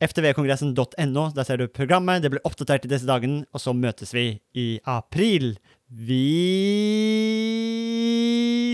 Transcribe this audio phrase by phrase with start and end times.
[0.00, 4.40] ftvkongressen.no, der ser du programmet, det blir oppdatert i disse dagene, og så møtes vi
[4.56, 5.58] i april.
[5.90, 6.20] Vi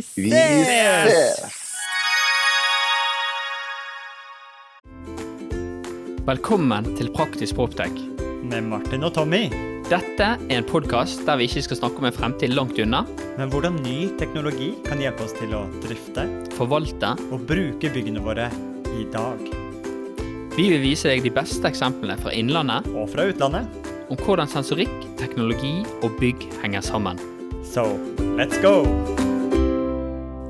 [0.06, 0.22] ses!
[0.22, 1.62] Vi ses!
[6.26, 7.94] Velkommen til Praktisk Proptech.
[8.46, 9.46] Med Martin og Tommy.
[9.90, 13.04] Dette er en podkast der vi ikke skal snakke om en fremtid langt unna.
[13.38, 16.26] Men hvordan ny teknologi kan hjelpe oss til å drifte,
[16.58, 18.50] forvalte og bruke byggene våre
[18.96, 19.65] i dag.
[20.56, 23.68] Vi vil vise deg de beste eksemplene fra innlandet og fra utlandet
[24.08, 27.20] om hvordan sensorikk, teknologi og bygg henger sammen.
[27.60, 27.84] So,
[28.38, 28.86] let's go!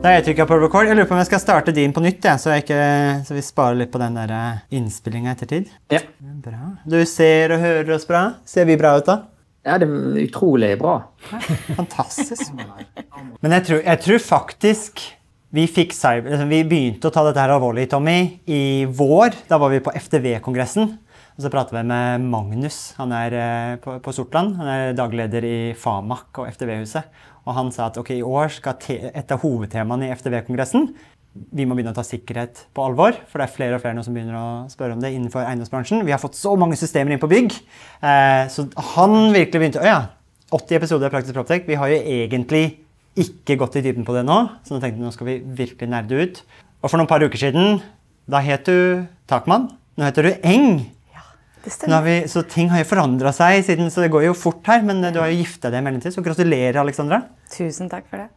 [0.04, 0.86] Da jeg trykka på record.
[0.86, 2.78] Jeg lurer på om jeg skal starte din på nytt, ja, så, ikke,
[3.26, 5.74] så, vi sparer litt på den eh, innspillinga ettertid.
[5.90, 6.04] Ja.
[6.44, 6.76] Bra.
[6.86, 8.22] Du ser og hører oss bra?
[8.46, 9.24] Ser vi bra ut da?
[9.66, 11.00] Ja, det er utrolig bra.
[11.80, 12.54] Fantastisk.
[13.42, 15.02] Men jeg tror, jeg tror faktisk
[15.54, 19.36] vi, cyber, liksom, vi begynte å ta dette her alvorlig, Tommy, i vår.
[19.50, 20.96] Da var vi på FTV-kongressen.
[21.36, 22.94] Og så prater vi med Magnus.
[22.96, 24.56] Han er eh, på, på Sortland.
[24.58, 27.10] Han er dagleder i FAMAK og FTV-huset.
[27.46, 30.90] Og han sa at okay, i år skal et av hovedtemaene i FTV-kongressen
[31.36, 33.16] vi må begynne å ta sikkerhet på alvor.
[33.30, 36.04] For det er flere og flere nå som begynner å spørre om det innenfor eiendomsbransjen.
[36.06, 37.54] Vi har fått så mange systemer inn på bygg.
[38.00, 40.00] Eh, så han virkelig begynte Å ja,
[40.56, 41.66] 80 episoder av Praktisk Proptek.
[41.68, 42.64] Vi har jo egentlig
[43.16, 45.88] ikke gått i dybden på det nå, så nå tenkte jeg nå skal vi virkelig
[45.92, 46.42] nerde ut.
[46.82, 47.80] Og for noen par uker siden,
[48.28, 49.70] da het du Takman.
[49.96, 50.82] Nå heter du Eng.
[51.14, 51.22] Ja,
[51.64, 52.04] det stemmer.
[52.04, 54.84] Vi, så ting har jo forandra seg, siden, så det går jo fort her.
[54.86, 57.22] Men du har jo gifta deg i mellomtid, så gratulerer, Alexandra.
[57.50, 58.28] Tusen takk for det.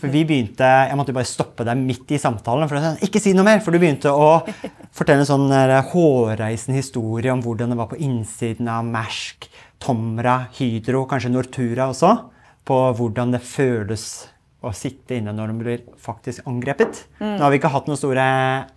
[0.00, 2.68] For vi begynte, Jeg måtte bare stoppe deg midt i samtalen.
[2.68, 3.60] for sånn, Ikke si noe mer!
[3.64, 4.42] For du begynte å
[4.98, 5.48] fortelle en sånn
[5.92, 9.48] hårreisende historie om hvordan det var på innsiden av Mersk,
[9.82, 12.12] Tomra, Hydro, kanskje Nortura også.
[12.66, 14.26] På hvordan det føles
[14.66, 17.04] å sitte inne når de blir faktisk angrepet.
[17.20, 17.36] Mm.
[17.36, 18.26] Nå har vi ikke hatt noen store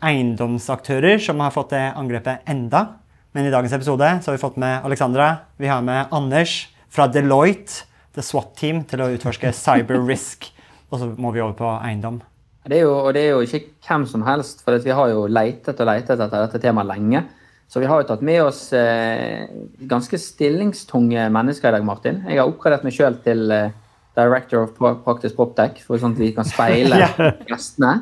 [0.06, 2.86] eiendomsaktører som har fått det angrepet enda.
[3.34, 5.30] Men i dagens episode så har vi fått med Alexandra.
[5.58, 7.86] Vi har med Anders fra Deloitte,
[8.18, 10.50] The SWAT-team, til å utforske cyber risk.
[10.90, 12.22] Og så må vi over på eiendom.
[12.70, 15.28] Det er jo, og det er jo ikke hvem som helst, for vi har jo
[15.30, 17.24] leitet og leitet etter dette temaet lenge.
[17.70, 19.46] Så vi har jo tatt med oss eh,
[19.90, 22.24] ganske stillingstunge mennesker i dag, Martin.
[22.26, 23.76] Jeg har oppgradert meg sjøl til eh,
[24.18, 24.74] Director of
[25.06, 27.04] Practice Poptech, for sånn at vi kan speile
[27.52, 27.94] gjestene.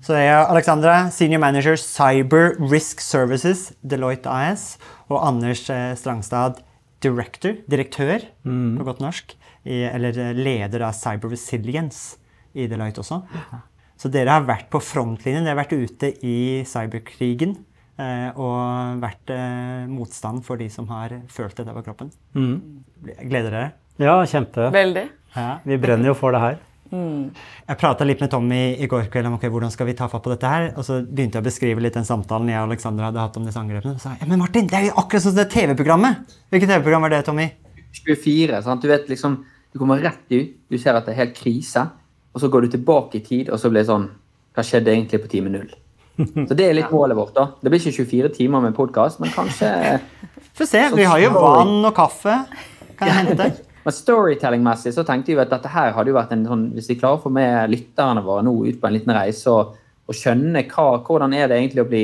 [0.00, 4.78] Så det er Alexandra, Senior Manager Cyber Risk Services, Deloitte AS.
[5.12, 6.62] Og Anders eh, Strangstad,
[7.04, 8.78] Director, direktør mm.
[8.78, 9.36] på godt norsk.
[9.68, 12.16] I, eller eh, leder av Cyber Resilience
[12.56, 13.20] i Deloitte også.
[14.00, 15.44] Så dere har vært på frontlinjen.
[15.44, 17.58] Dere har vært ute i cyberkrigen.
[18.00, 19.34] Eh, og vært
[19.90, 22.08] motstand for de som har følt dette på kroppen.
[22.32, 22.56] Mm.
[23.20, 23.68] Gleder dere?
[24.00, 24.70] Ja, kjempe.
[24.72, 25.06] Veldig.
[25.36, 26.58] Ja, vi brenner jo for det her.
[26.90, 30.24] Jeg prata litt med Tommy i går kveld om okay, hvordan skal vi ta fatt
[30.24, 30.70] på dette her.
[30.74, 33.46] Og så begynte jeg å beskrive litt den samtalen jeg og Alexander hadde hatt om
[33.46, 33.94] disse angrepene.
[33.94, 36.34] Og sa jeg, ja, men Martin, det er jo akkurat som det TV-programmet!
[36.50, 37.46] Hvilket TV-program var det, Tommy?
[38.00, 38.62] 24.
[38.66, 38.82] Sant?
[38.82, 39.38] Du vet liksom,
[39.70, 41.86] du kommer rett ut, du ser at det er helt krise,
[42.34, 44.10] og så går du tilbake i tid, og så blir det sånn
[44.50, 45.70] Hva skjedde egentlig på time null?
[46.48, 47.34] Så det er litt målet vårt.
[47.36, 47.46] da.
[47.60, 49.70] Det blir ikke 24 timer med podkast, men kanskje
[50.58, 52.34] Få se, vi har jo vann og kaffe.
[52.98, 53.50] Kan jeg hente?
[53.80, 56.98] Men storytelling-messig så tenkte vi at dette her hadde jo vært en sånn Hvis vi
[57.00, 59.70] klarer å få med lytterne våre nå ut på en liten reise og,
[60.04, 62.02] og skjønne hva, hvordan er det egentlig å bli,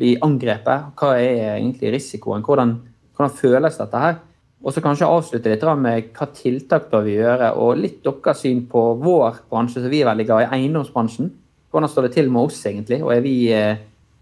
[0.00, 2.72] bli angrepet, hva er egentlig risikoen, hvordan,
[3.12, 4.16] hvordan føles dette her?
[4.60, 8.66] Og så kanskje avslutte litt med hva tiltak bør vi gjøre, og litt deres syn
[8.68, 11.30] på vår bransje, som vi er veldig glad i, eiendomsbransjen.
[11.70, 13.00] Hvordan står det til med oss, egentlig?
[13.04, 13.76] Og er vi, eh,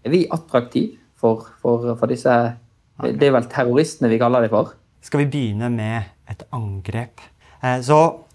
[0.05, 2.31] er vi attraktive for, for, for disse
[2.99, 4.73] Det er vel terroristene vi kaller dem for?
[5.01, 7.21] Skal vi begynne med et angrep?
[7.63, 8.25] Eh, Så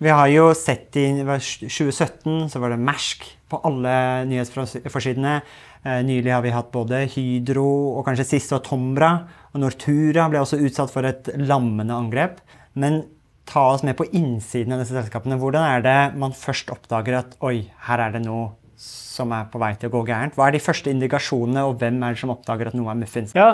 [0.00, 5.36] vi har jo sett i 2017 så var det Mersk på alle nyhetsforsidene.
[5.84, 9.10] Eh, Nylig har vi hatt både Hydro og kanskje sist var Tombra.
[9.54, 12.40] Og Nortura ble også utsatt for et lammende angrep.
[12.74, 13.04] Men
[13.48, 15.38] ta oss med på innsiden av disse selskapene.
[15.40, 18.52] Hvordan er det man først oppdager at oi, her er det noe
[18.84, 20.34] som er på vei til å gå gærent?
[20.36, 23.34] Hva er de første indikasjonene, og hvem er det som oppdager at noe er muffins?
[23.36, 23.48] Ja,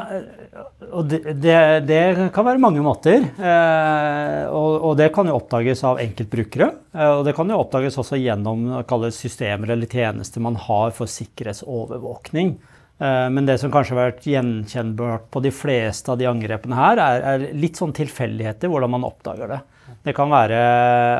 [0.88, 1.58] og det, det,
[1.88, 2.00] det
[2.34, 3.26] kan være mange måter.
[3.28, 6.70] Eh, og, og det kan jo oppdages av enkeltbrukere.
[6.96, 8.70] Eh, og det kan jo oppdages også gjennom
[9.14, 12.56] systemer eller tjenester man har for sikkerhetsovervåkning.
[13.00, 17.00] Eh, men det som kanskje har vært gjenkjennbart på de fleste av de angrepene her,
[17.00, 19.60] er, er litt sånn tilfeldigheter hvordan man oppdager det.
[20.06, 20.60] Det kan være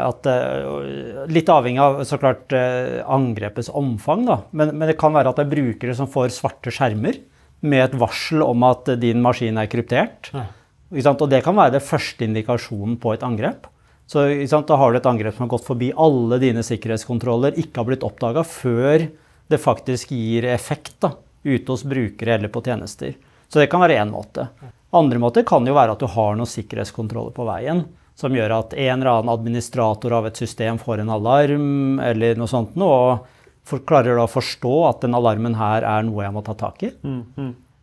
[0.06, 4.38] at eh, Litt avhengig av så klart eh, angrepets omfang, da.
[4.56, 7.20] Men, men det kan være at det er brukere som får svarte skjermer
[7.60, 10.30] med et varsel om at din maskin er kryptert.
[10.32, 11.20] Sant?
[11.20, 13.68] Og det kan være det første indikasjonen på et angrep.
[14.10, 14.24] Så?
[14.66, 18.06] Da har du et angrep som har gått forbi alle dine sikkerhetskontroller, ikke har blitt
[18.06, 19.04] oppdaga før
[19.50, 21.12] det faktisk gir effekt da,
[21.44, 23.12] ute hos brukere eller på tjenester.
[23.50, 24.48] Så det kan være én måte.
[24.96, 27.84] Andre måter kan jo være at du har noen sikkerhetskontroller på veien
[28.20, 32.50] som gjør at en eller annen administrator av et system får en alarm eller noe
[32.50, 33.26] sånt, og
[33.66, 36.84] for, klarer da å forstå at den alarmen her er noe jeg må ta tak
[36.86, 36.92] i.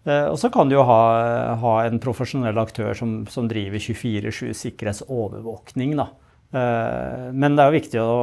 [0.07, 1.01] Eh, og så kan du jo ha,
[1.62, 5.98] ha en profesjonell aktør som, som driver 24-7 sikkerhetsovervåkning.
[6.00, 6.10] Da.
[6.56, 8.19] Eh, men det er jo viktig å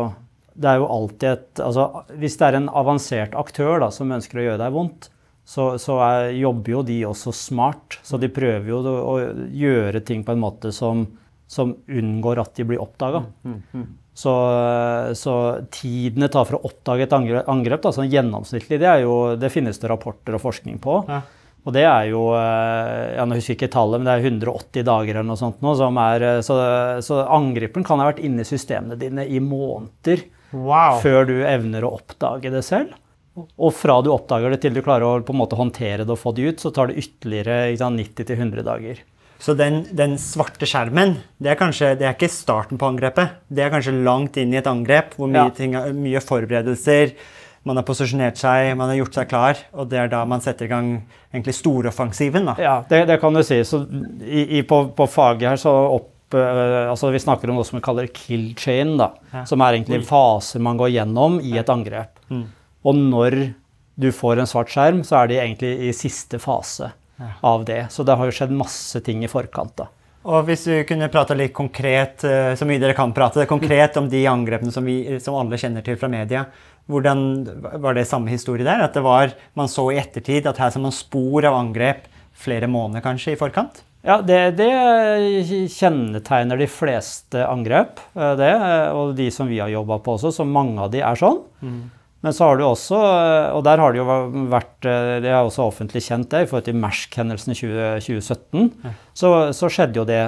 [0.54, 4.38] det er jo alltid et, altså, Hvis det er en avansert aktør da, som ønsker
[4.38, 5.08] å gjøre deg vondt,
[5.44, 7.98] så, så er, jobber jo de også smart.
[8.06, 9.16] Så de prøver jo å
[9.50, 11.04] gjøre ting på en måte som,
[11.50, 13.24] som unngår at de blir oppdaga.
[14.14, 14.32] Så,
[15.18, 15.34] så
[15.74, 19.50] tiden det tar for å oppdage et angrep, da, sånn gjennomsnittlig, det, er jo, det
[19.50, 21.00] finnes det rapporter og forskning på.
[21.10, 21.24] Ja.
[21.64, 25.40] Og det er jo Jeg husker ikke tallet, men det er 180 dager eller noe
[25.40, 25.62] sånt.
[25.64, 26.58] Nå, som er, eh, så,
[27.04, 31.00] så angriperen kan ha vært inne i systemene dine i måneder Wow!
[31.02, 32.92] før du evner å oppdage det selv.
[33.34, 36.20] Og fra du oppdager det til du klarer å på en måte håndtere det og
[36.20, 39.00] få det ut, så tar det ytterligere 90-100 dager.
[39.42, 43.34] Så den, den svarte skjermen, det er kanskje det er ikke starten på angrepet.
[43.52, 45.50] Det er kanskje langt inn i et angrep, hvor mye, Ja.
[45.50, 47.12] ting, mye forberedelser.
[47.64, 50.66] Man har posisjonert seg, man har gjort seg klar, og det er da man setter
[50.66, 50.88] i gang
[51.32, 52.50] egentlig storoffensiven.
[52.60, 53.62] Ja, det, det kan du si.
[53.64, 53.82] Så
[54.22, 57.78] i, i, på, på faget her så opp eh, altså Vi snakker om noe som
[57.78, 59.44] vi kaller kill chain, da, Ja.
[59.48, 62.20] som er egentlig faser man går gjennom i et angrep.
[62.84, 63.38] Og når
[63.96, 66.92] du får en svart skjerm, så er de egentlig i siste fase
[67.40, 67.86] av det.
[67.90, 69.76] Så det har jo skjedd masse ting i forkant.
[69.76, 69.88] da.
[70.24, 74.08] Og hvis du kunne prate litt konkret, eh, så mye dere kan prate, konkret om
[74.08, 76.46] de angrepene som, vi, som alle kjenner til fra media,
[76.88, 77.20] hvordan
[77.80, 78.82] var det samme historie der?
[78.84, 82.08] At det var, man så i ettertid at her ser man spor av angrep
[82.40, 83.82] flere måneder kanskje i forkant?
[84.04, 84.68] Ja, det, det
[85.72, 88.00] kjennetegner de fleste angrep.
[88.16, 91.04] eh, det, eh, Og de som vi har jobba på også, så mange av de
[91.04, 91.44] er sånn.
[92.24, 92.96] Men så har du også,
[93.52, 94.06] og der har det jo
[94.48, 98.94] vært Det er også offentlig kjent, det, i forhold til Mersk-hendelsen i 20, 2017.
[99.12, 100.22] Så, så skjedde jo det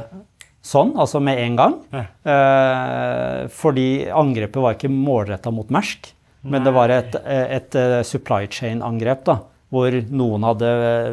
[0.67, 1.75] sånn, altså med en gang.
[1.95, 2.05] Ja.
[2.27, 6.11] Eh, fordi angrepet var ikke målretta mot Mersk,
[6.47, 9.25] men det var et, et, eh, supply chain-angrep.
[9.27, 9.39] da,
[9.73, 10.69] Hvor noen hadde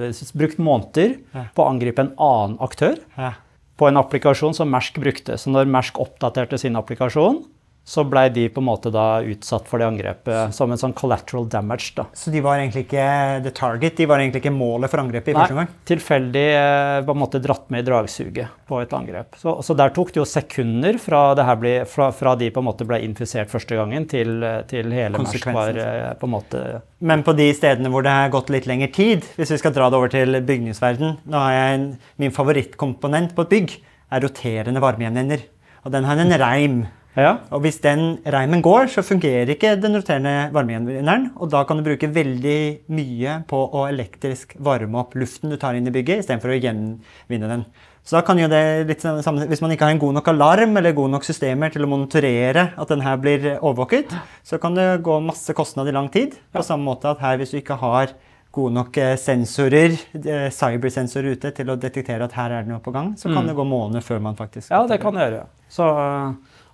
[0.10, 1.46] eh, brukt måneder Ja.
[1.56, 3.32] på å angripe en annen aktør Ja.
[3.80, 5.38] på en applikasjon som Mersk brukte.
[5.42, 7.44] Så når Mersk oppdaterte sin applikasjon,
[7.86, 11.50] så blei de på en måte da utsatt for det angrepet som en sånn collateral
[11.52, 11.92] damage.
[11.98, 12.06] da.
[12.16, 13.08] Så de var egentlig ikke
[13.44, 15.68] the target, de var egentlig ikke målet for angrepet i første gang?
[15.68, 19.36] Nei, tilfeldig eh, på en måte dratt med i dragsuget på et angrep.
[19.42, 22.64] Så, så der tok det jo sekunder fra, det her ble, fra, fra de på
[22.64, 24.40] en måte ble infisert første gangen, til,
[24.72, 26.64] til hele Mersk var eh, på en måte
[27.04, 29.92] Men på de stedene hvor det har gått litt lengre tid, hvis vi skal dra
[29.92, 31.88] det over til bygningsverden Nå har jeg en,
[32.22, 33.80] Min favorittkomponent på et bygg
[34.14, 35.48] er roterende varmegjenvinner.
[35.84, 36.84] Og den har en reim.
[37.20, 37.36] Ja.
[37.54, 41.30] Og hvis den reimen går, så fungerer ikke den roterende varmegjenvinneren.
[41.38, 42.60] Og da kan du bruke veldig
[42.94, 47.52] mye på å elektrisk varme opp luften du tar inn i bygget, istedenfor å gjenvinne
[47.52, 47.66] den.
[48.04, 50.28] Så da kan jo det litt sånn samme, Hvis man ikke har en god nok
[50.34, 54.12] alarm eller gode nok systemer til å monitorere at den her blir overvåket,
[54.44, 56.36] så kan det gå masse kostnad i lang tid.
[56.52, 58.12] På samme måte at her, hvis du ikke har
[58.54, 62.84] gode nok eh, sensorer, eh, cybersensorer ute til å detektere at her er det noe
[62.84, 65.46] på gang, så kan det gå måneder før man faktisk Ja, det kan det gjøre.
[65.74, 65.88] Så,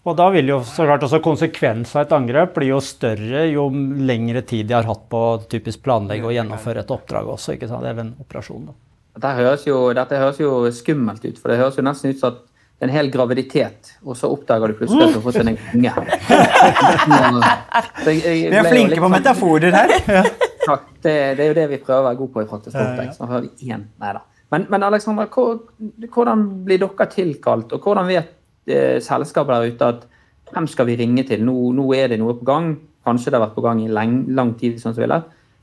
[0.09, 3.67] og da vil jo så klart også konsekvensen av et angrep bli jo større jo
[3.69, 7.69] lengre tid de har hatt på å typisk planlegge og gjennomføre et oppdrag også, ikke
[7.69, 7.85] sant?
[7.85, 8.69] eller en operasjon.
[8.69, 8.73] Da.
[9.19, 12.33] Dette høres, jo, dette høres jo skummelt ut, for det høres jo nesten ut som
[12.33, 12.39] at
[12.79, 15.49] det er en hel graviditet, og så oppdager du plutselig at du har fått en
[18.07, 19.89] jeg Vi er flinke på sånn- metaforer her.
[20.19, 20.23] Ja.
[20.63, 20.85] Takk.
[21.01, 22.95] Det, det er jo det vi prøver å være gode på i Praktisk oppdrag, så
[22.95, 23.19] Cortex.
[23.19, 23.83] Nå hører vi én.
[23.99, 24.21] Neida.
[24.53, 28.31] Men, men Alexandra, hvordan blir dere tilkalt, og hvordan vet
[28.69, 30.07] eh, selskapet der ute at
[30.53, 31.43] hvem skal vi ringe til?
[31.45, 32.71] Nå, nå er det noe på gang.
[33.05, 34.79] Kanskje det har vært på gang i lang, lang tid.
[34.81, 35.19] sånn som vi.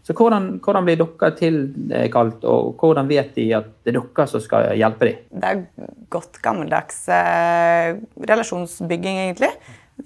[0.06, 4.42] Så hvordan, hvordan blir dere tilkalt, og hvordan vet de at det er dere som
[4.42, 5.24] skal hjelpe dem?
[5.34, 7.98] Det er godt gammeldags eh,
[8.30, 9.50] relasjonsbygging, egentlig.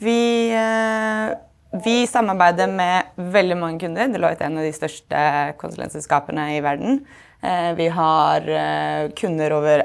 [0.00, 0.21] Vi,
[0.57, 1.35] eh,
[1.85, 4.09] vi samarbeider med veldig mange kunder.
[4.09, 5.25] Deloitte er en av de største
[5.61, 7.02] konsulentselskapene i verden.
[7.45, 9.85] Eh, vi har eh, kunder over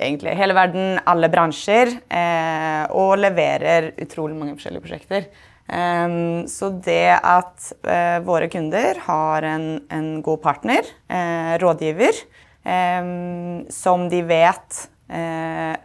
[0.00, 5.30] egentlig hele verden, alle bransjer, eh, og leverer utrolig mange forskjellige prosjekter.
[5.70, 12.22] Ehm, så det at eh, våre kunder har en, en god partner, eh, rådgiver,
[12.64, 15.76] ehm, som de vet eh,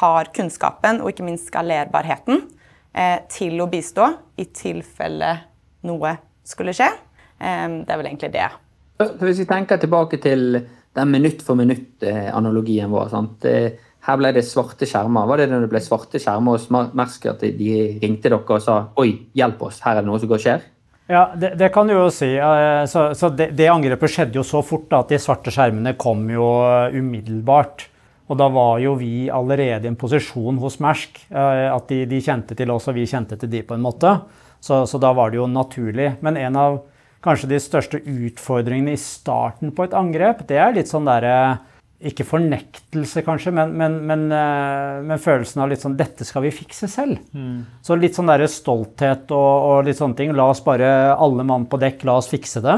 [0.00, 2.46] har kunnskapen og ikke minst skalerbarheten
[2.96, 4.08] eh, til å bistå
[4.40, 5.34] i tilfelle
[5.86, 6.88] noe skulle skje,
[7.42, 8.48] ehm, det er vel egentlig det.
[9.20, 10.62] Hvis vi tenker tilbake til
[10.96, 13.10] den minutt for minutt-analogien vår.
[13.12, 13.44] Sant?
[13.44, 13.72] Eh,
[14.06, 15.26] Her ble det svarte skjermer.
[15.26, 17.70] Var det når det ble svarte skjermer hos Mersk at de
[18.02, 20.62] ringte dere og sa oi, hjelp oss, her er det noe som går skjer?
[21.10, 22.28] Ja, det, det kan du jo si.
[22.38, 25.96] eh, Så, så det, det angrepet skjedde jo så fort da, at de svarte skjermene
[25.98, 27.88] kom jo eh, umiddelbart.
[28.30, 31.24] Og da var jo vi allerede i en posisjon hos Mersk.
[31.30, 34.16] eh, At de, de kjente til oss, og vi kjente til de på en måte.
[34.62, 36.12] Så, så da var det jo naturlig.
[36.22, 36.78] Men en av
[37.26, 41.58] kanskje de største utfordringene i starten på et angrep, det er litt sånn derre
[42.06, 46.52] ikke fornektelse, kanskje, men, men, men, eh, men følelsen av litt sånn Dette skal vi
[46.52, 47.22] fikse selv.
[47.84, 50.34] Så litt sånn der stolthet og, og litt sånne ting.
[50.36, 52.76] La oss bare, alle mann på dekk, la oss fikse det.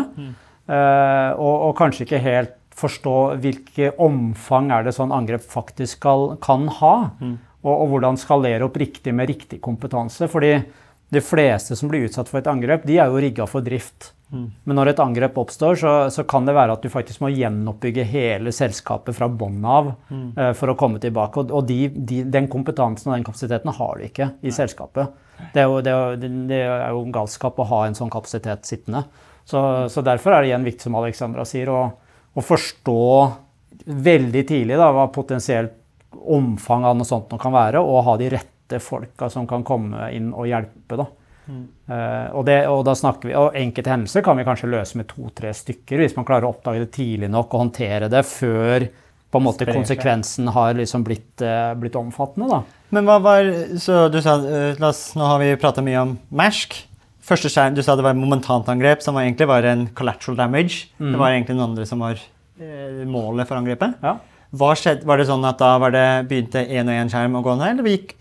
[0.70, 6.36] Eh, og, og kanskje ikke helt forstå hvilke omfang er det sånn angrep faktisk skal,
[6.44, 6.94] kan ha.
[7.64, 10.28] Og, og hvordan skalere opp riktig med riktig kompetanse.
[10.30, 10.60] fordi
[11.08, 14.12] de fleste som blir utsatt for et angrep, de er jo rigga for drift.
[14.30, 18.04] Men når et angrep oppstår, så, så kan det være at du faktisk må gjenoppbygge
[18.10, 21.40] hele selskapet fra bunnen av eh, for å komme tilbake.
[21.40, 25.16] Og, og de, de, den kompetansen og den kapasiteten har du ikke i selskapet.
[25.54, 28.68] Det er, jo, det, er jo, det er jo galskap å ha en sånn kapasitet
[28.68, 29.06] sittende.
[29.48, 31.86] Så, så derfor er det igjen viktig, som Alexandra sier, å,
[32.36, 33.04] å forstå
[33.88, 35.76] veldig tidlig da, hva potensielt
[36.18, 40.10] omfang av noe sånt noe kan være, og ha de rette folka som kan komme
[40.12, 41.00] inn og hjelpe.
[41.00, 41.08] da.
[41.48, 45.08] Eh, og, det, og, da snakker vi, og enkelte hendelser kan vi kanskje løse med
[45.10, 48.88] to-tre stykker, hvis man klarer å oppdage det tidlig nok og håndtere det før
[49.28, 52.48] på en måte konsekvensen har liksom blitt, uh, blitt omfattende.
[52.48, 52.62] da.
[52.96, 56.78] Men hva var Så du sa uh, oss, Nå har vi prata mye om Mersk.
[57.28, 60.88] Første skjerm, Du sa det var et momentantangrep som var, egentlig var en collateral damage.
[60.96, 62.22] Det var egentlig noen andre som var
[63.04, 64.00] målet for angrepet.
[64.00, 64.16] Ja.
[64.48, 67.52] Skjedde, var det sånn at da var det, begynte én og én skjerm å gå
[67.60, 68.14] ned, eller gikk,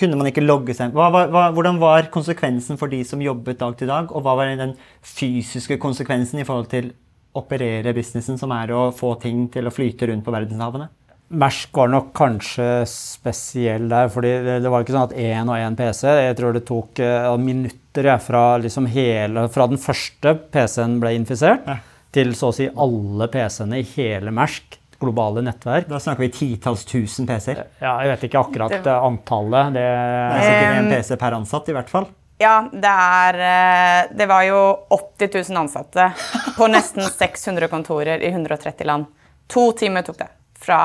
[0.00, 3.76] kunne man ikke logge seg hva, hva, Hvordan var konsekvensen for de som jobbet dag
[3.78, 4.74] til dag, og hva var den
[5.06, 6.90] fysiske konsekvensen i forhold til
[7.38, 10.90] operere businessen, som er å få ting til å flyte rundt på verdenshavene?
[11.32, 15.56] Mersk var nok kanskje spesiell der, fordi det, det var ikke sånn at én og
[15.56, 16.02] én PC.
[16.26, 21.14] Jeg tror det tok eh, minutter ja, fra, liksom hele, fra den første PC-en ble
[21.16, 21.78] infisert, Ja.
[22.12, 25.88] til så å si alle PC-ene i hele Mersk globale nettverk.
[25.90, 27.64] Da snakker vi titalls tusen PC-er.
[27.82, 29.72] Ja, jeg vet ikke akkurat Det- antallet.
[29.76, 32.06] Det, Det er sikkert en PC per ansatt, i hvert fall.
[32.42, 36.08] Ja, det er eh, Det var jo 80 000 ansatte
[36.56, 39.06] på nesten 600 kontorer i 130 land.
[39.52, 40.28] To timer tok det
[40.58, 40.80] fra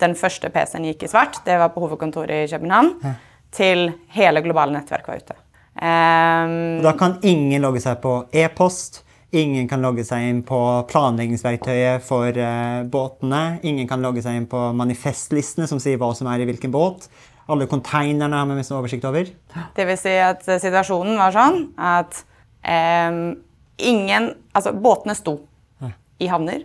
[0.00, 2.90] den første PC-en gikk i svart, det var på hovedkontoret i København,
[3.54, 5.36] til hele globale nettverk var ute.
[5.80, 9.03] Um, Da kan ingen logge seg på e-post.
[9.34, 10.58] Ingen kan logge seg inn på
[10.90, 13.58] planleggingsverktøyet for uh, båtene.
[13.66, 17.08] Ingen kan logge seg inn på manifestlistene som sier hva som er i hvilken båt.
[17.50, 19.26] Alle konteinerne har vi mest oversikt over.
[19.76, 22.22] Det vil si at situasjonen var sånn at
[22.62, 23.34] um,
[23.76, 25.40] ingen Altså, båtene sto
[26.22, 26.62] i havner.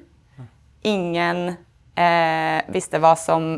[0.85, 3.55] Ingen uh, visste hva som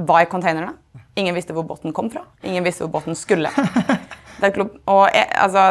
[0.00, 0.72] var i konteinerne.
[1.20, 2.24] Ingen visste hvor båten kom fra.
[2.42, 3.52] Ingen visste hvor båten skulle.
[4.42, 5.68] Og eh, altså,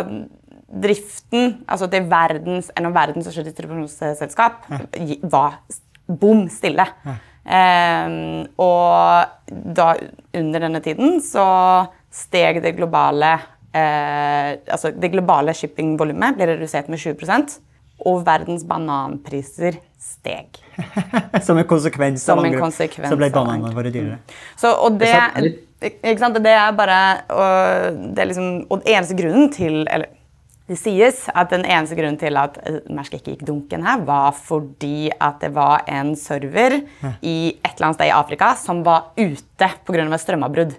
[0.74, 5.18] driften altså til verdens, en av verdens største distribusjonsselskap ja.
[5.30, 5.60] var
[6.08, 6.86] bom stille.
[7.44, 8.16] Eh,
[8.64, 9.90] og da,
[10.40, 11.46] under denne tiden så
[12.14, 13.34] steg det globale
[13.74, 17.58] eh, altså det globale shippingvolumet ble redusert med 20%
[18.04, 20.58] og verdens bananpriser steg.
[21.46, 24.18] Som en konsekvens av angrep, så ble bananene våre dyrere.
[24.60, 25.14] Så, og det,
[25.84, 26.42] ikke sant?
[26.44, 27.00] Det er bare
[27.32, 30.12] og det er liksom, Og eneste grunnen til Eller
[30.74, 34.34] det sies at den eneste grunnen til at eh, Mersk ikke gikk dunken her, var
[34.38, 36.80] fordi at det var en server
[37.22, 40.04] i et eller annet sted i Afrika som var ute pga.
[40.04, 40.76] et strømavbrudd.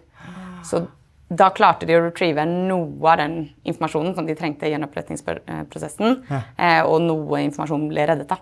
[0.65, 0.87] Så
[1.35, 3.37] da klarte de å retrieve noe av den
[3.67, 8.29] informasjonen som de trengte i gjenopprettingsprosessen, eh, og noe informasjon ble reddet.
[8.29, 8.39] da.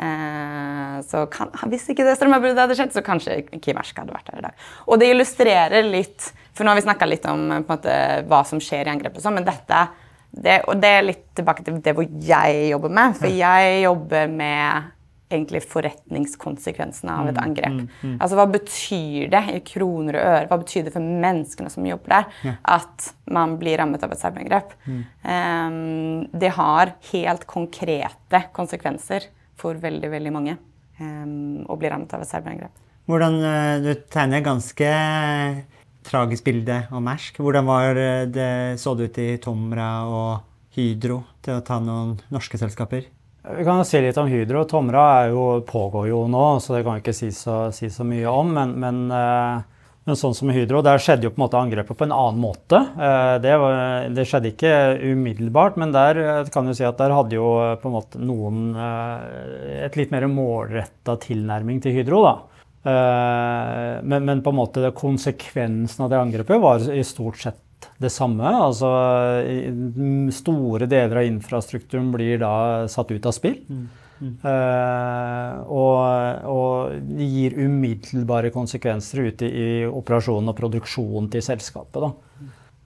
[0.00, 4.30] Eh, så kan, hvis ikke det strømavbruddet hadde skjedd, så kanskje ikke Mersk hadde vært
[4.30, 4.68] der i dag.
[4.86, 7.92] Og det illustrerer litt For nå har vi snakka litt om måte,
[8.28, 9.76] hva som skjer i angrepet, sånn, men dette
[10.30, 13.18] det, og det er litt tilbake til det hvor jeg jobber med.
[13.18, 14.90] For jeg jobber med
[15.30, 17.82] egentlig forretningskonsekvensene av et angrep.
[18.18, 20.48] Altså Hva betyr det i kroner og øre?
[20.50, 24.74] Hva betyr det for menneskene som jobber der, at man blir rammet av et cyberangrep?
[25.22, 30.56] Um, det har helt konkrete konsekvenser for veldig, veldig mange
[30.98, 32.86] um, å bli rammet av et cyberangrep.
[33.10, 34.90] Hvordan eh, Du tegner ganske
[36.06, 37.40] tragisk bilde av Mersk.
[37.42, 42.60] Hvordan eh, det, så det ut i Tomra og Hydro til å ta noen norske
[42.60, 43.08] selskaper?
[43.40, 44.66] Vi kan jo si litt om Hydro.
[44.68, 48.28] Tomra jo, pågår jo nå, så det kan vi ikke si så, si så mye
[48.28, 48.52] om.
[48.56, 52.06] Men, men, eh, men sånn som Hydro, der skjedde jo på en måte angrepet på
[52.06, 52.82] en annen måte.
[53.00, 53.80] Eh, Det, var,
[54.12, 54.74] det skjedde ikke
[55.12, 57.48] umiddelbart, men der kan du si at der hadde jo
[57.80, 62.22] på en måte noen et litt mer målretta tilnærming til Hydro.
[62.28, 62.36] da.
[62.84, 68.10] Eh, Men, men på en måte konsekvensen av det angrepet var i stort sett det
[68.12, 68.44] samme.
[68.44, 68.88] Altså
[70.32, 73.58] store deler av infrastrukturen blir da satt ut av spill.
[74.20, 76.00] Eh, og,
[76.52, 82.04] og det gir umiddelbare konsekvenser ute i operasjonen og produksjonen til selskapet.
[82.04, 82.10] Da.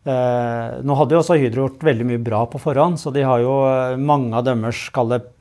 [0.04, 3.40] Eh, nå hadde jo også Hydro gjort veldig mye bra på forhånd, så de har
[3.40, 4.82] jo eh, mange av deres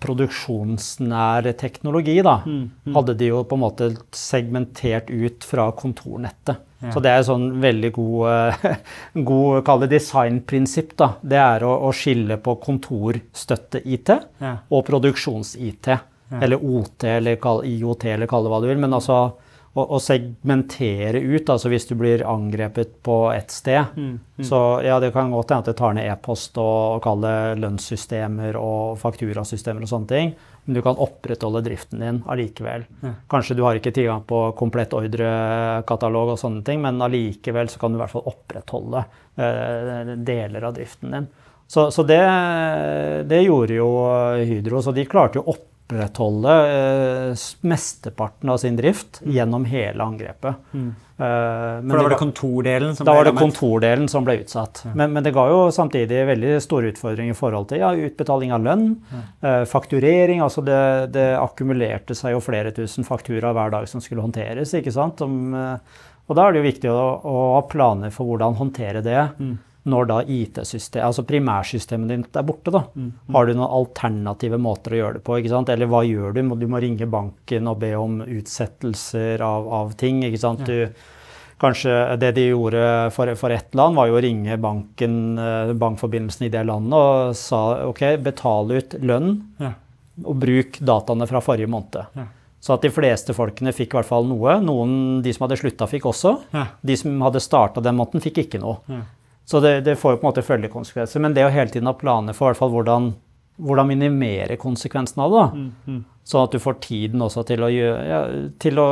[0.03, 2.21] produksjonsnær teknologi.
[2.23, 2.37] da,
[2.95, 6.61] Hadde de jo på en måte segmentert ut fra kontornettet.
[6.91, 8.79] Så det er et sånn veldig god, eh,
[9.31, 10.95] god kall det designprinsipp.
[10.99, 14.09] da, Det er å, å skille på kontorstøtte-IT
[14.43, 14.57] Ja.
[14.71, 15.91] og produksjons-IT.
[16.41, 18.79] Eller OT eller IOT eller kall det hva du vil.
[18.81, 19.33] Men altså
[19.73, 23.95] å, å segmentere ut, altså hvis du blir angrepet på ett sted.
[24.45, 27.25] Så ja, det kan godt hende at det tar ned e-post og, og kall
[27.59, 30.33] lønnssystemer og fakturasystemer og sånne ting.
[30.63, 32.85] Men du kan opprettholde driften din allikevel.
[33.31, 37.91] Kanskje du har ikke tilgang på komplett ordrekatalog og sånne ting, men allikevel så kan
[37.91, 39.03] du i hvert fall opprettholde
[39.41, 41.27] uh, deler av driften din.
[41.67, 42.21] Så, så det,
[43.27, 43.89] det gjorde jo
[44.45, 44.81] Hydro.
[44.85, 50.55] Så de klarte jo å opprettholde eh, mesteparten av sin drift gjennom hele angrepet.
[50.73, 50.85] Eh,
[51.17, 54.83] men For da var det kontordelen som da ble var det kontordelen som ble utsatt.
[54.93, 58.63] Men, men det ga jo samtidig veldig store utfordringer i forhold til ja, utbetaling av
[58.65, 58.87] lønn,
[59.43, 60.41] eh, fakturering.
[60.41, 60.79] altså det,
[61.13, 64.73] det akkumulerte seg jo flere tusen fakturaer hver dag som skulle håndteres.
[64.79, 65.21] ikke sant?
[65.21, 69.03] Om, eh, og da er det jo viktig å, å ha planer for hvordan håndtere
[69.05, 69.21] det.
[69.85, 72.71] Når da IT-systemet, altså primærsystemet ditt er borte.
[72.71, 72.85] da.
[73.35, 75.35] Har du noen alternative måter å gjøre det på?
[75.41, 75.69] ikke sant?
[75.73, 76.41] Eller hva gjør du?
[76.55, 80.23] Du må ringe banken og be om utsettelser av, av ting.
[80.23, 80.63] ikke sant?
[80.65, 80.87] Du,
[81.63, 82.79] Kanskje det de gjorde
[83.15, 87.35] for, for ett land, var jo å ringe banken, eh, bankforbindelsen i det landet og
[87.39, 89.29] sa ok, betal ut lønn
[89.61, 89.69] Ja.
[90.25, 92.01] og bruk dataene fra forrige måned.
[92.17, 92.25] Ja.
[92.59, 94.57] Så at de fleste folkene fikk i hvert fall noe.
[94.63, 96.33] Noen, De som hadde slutta, fikk også.
[96.53, 96.65] Ja.
[96.83, 98.79] De som hadde starta den måneden, fikk ikke noe.
[98.89, 99.01] Ja.
[99.45, 101.19] Så det, det får jo på en måte følgekonsekvenser.
[101.23, 103.09] Men det å hele tiden ha planer for fall hvordan,
[103.59, 105.43] hvordan minimere konsekvensene av det.
[105.87, 105.97] da.
[106.23, 108.21] Sånn at du får tiden også til å, gjøre, ja,
[108.63, 108.85] til å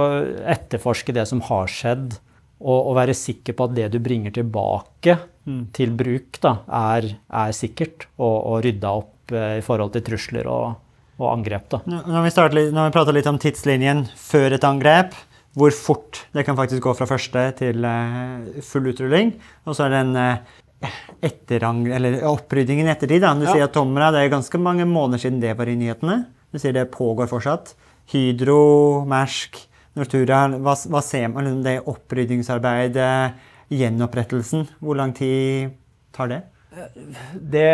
[0.52, 2.18] etterforske det som har skjedd,
[2.62, 5.16] og, og være sikker på at det du bringer tilbake
[5.74, 10.46] til bruk, da, er, er sikkert og, og rydda opp eh, i forhold til trusler
[10.52, 10.76] og,
[11.18, 11.64] og angrep.
[11.72, 11.80] da.
[11.90, 15.16] Nå nå vi, litt- vi pratet litt om tidslinjen før et angrep.
[15.58, 19.34] Hvor fort det kan faktisk gå fra første til eh, full utrulling.
[19.68, 20.92] Og så er det en eh,
[21.28, 23.22] etterang, eller oppryddingen i ettertid.
[23.22, 23.52] Du Ja.
[23.54, 26.26] sier at Tomra, det er ganske mange måneder siden det var i nyhetene.
[26.52, 27.74] Du sier det pågår fortsatt.
[28.12, 29.60] Hydro, Mersk,
[29.96, 30.48] Nortura.
[30.60, 31.46] Hva, hva ser man?
[31.46, 33.34] liksom Det oppryddingsarbeidet,
[33.72, 34.68] gjenopprettelsen.
[34.82, 35.72] Hvor lang tid
[36.14, 36.42] tar det?
[36.72, 37.72] Det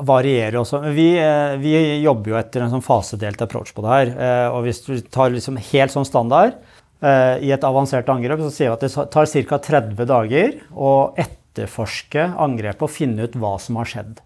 [0.00, 0.80] varierer også.
[0.96, 4.12] Vi, eh, vi jobber jo etter en sånn fasedelt approach på det her.
[4.16, 6.56] Eh, Og hvis du tar liksom helt sånn standard
[7.02, 9.58] eh, i et avansert angrep, så sier vi at det tar ca.
[9.58, 14.22] 30 dager å etterforske angrepet og finne ut hva som har skjedd.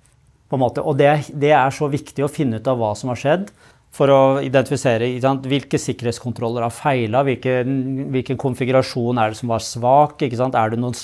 [0.50, 3.50] Og det, det er så viktig å finne ut av hva som har skjedd,
[3.90, 9.64] for å identifisere sant, hvilke sikkerhetskontroller har feila, hvilken, hvilken, konfigurasjon er det som var
[9.64, 10.22] svak.
[10.22, 10.96] Er det noen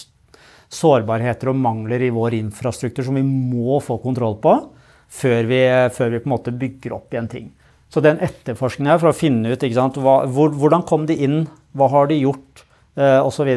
[0.74, 4.56] sårbarheter og mangler i vår infrastruktur som vi må få kontroll på
[5.14, 5.60] før vi,
[5.94, 7.48] før vi på en måte bygger opp igjen ting.
[7.92, 11.44] Så den etterforskningen her for å finne ut sant, hva, hvor, hvordan kom de inn,
[11.78, 12.64] hva har de gjort
[12.98, 13.50] eh, osv.,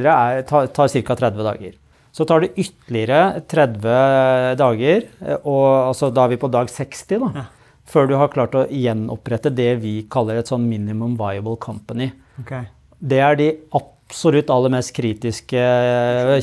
[0.45, 1.17] tar, tar ca.
[1.23, 1.75] 30 dager.
[2.13, 7.17] Så tar det ytterligere 30 dager, eh, og altså, da er vi på dag 60.
[7.25, 7.31] da.
[7.41, 7.47] Ja
[7.87, 12.09] før du har klart å gjenopprette det vi kaller et sånn minimum viable company.
[12.41, 12.67] Okay.
[12.99, 15.63] Det er de absolutt aller mest kritiske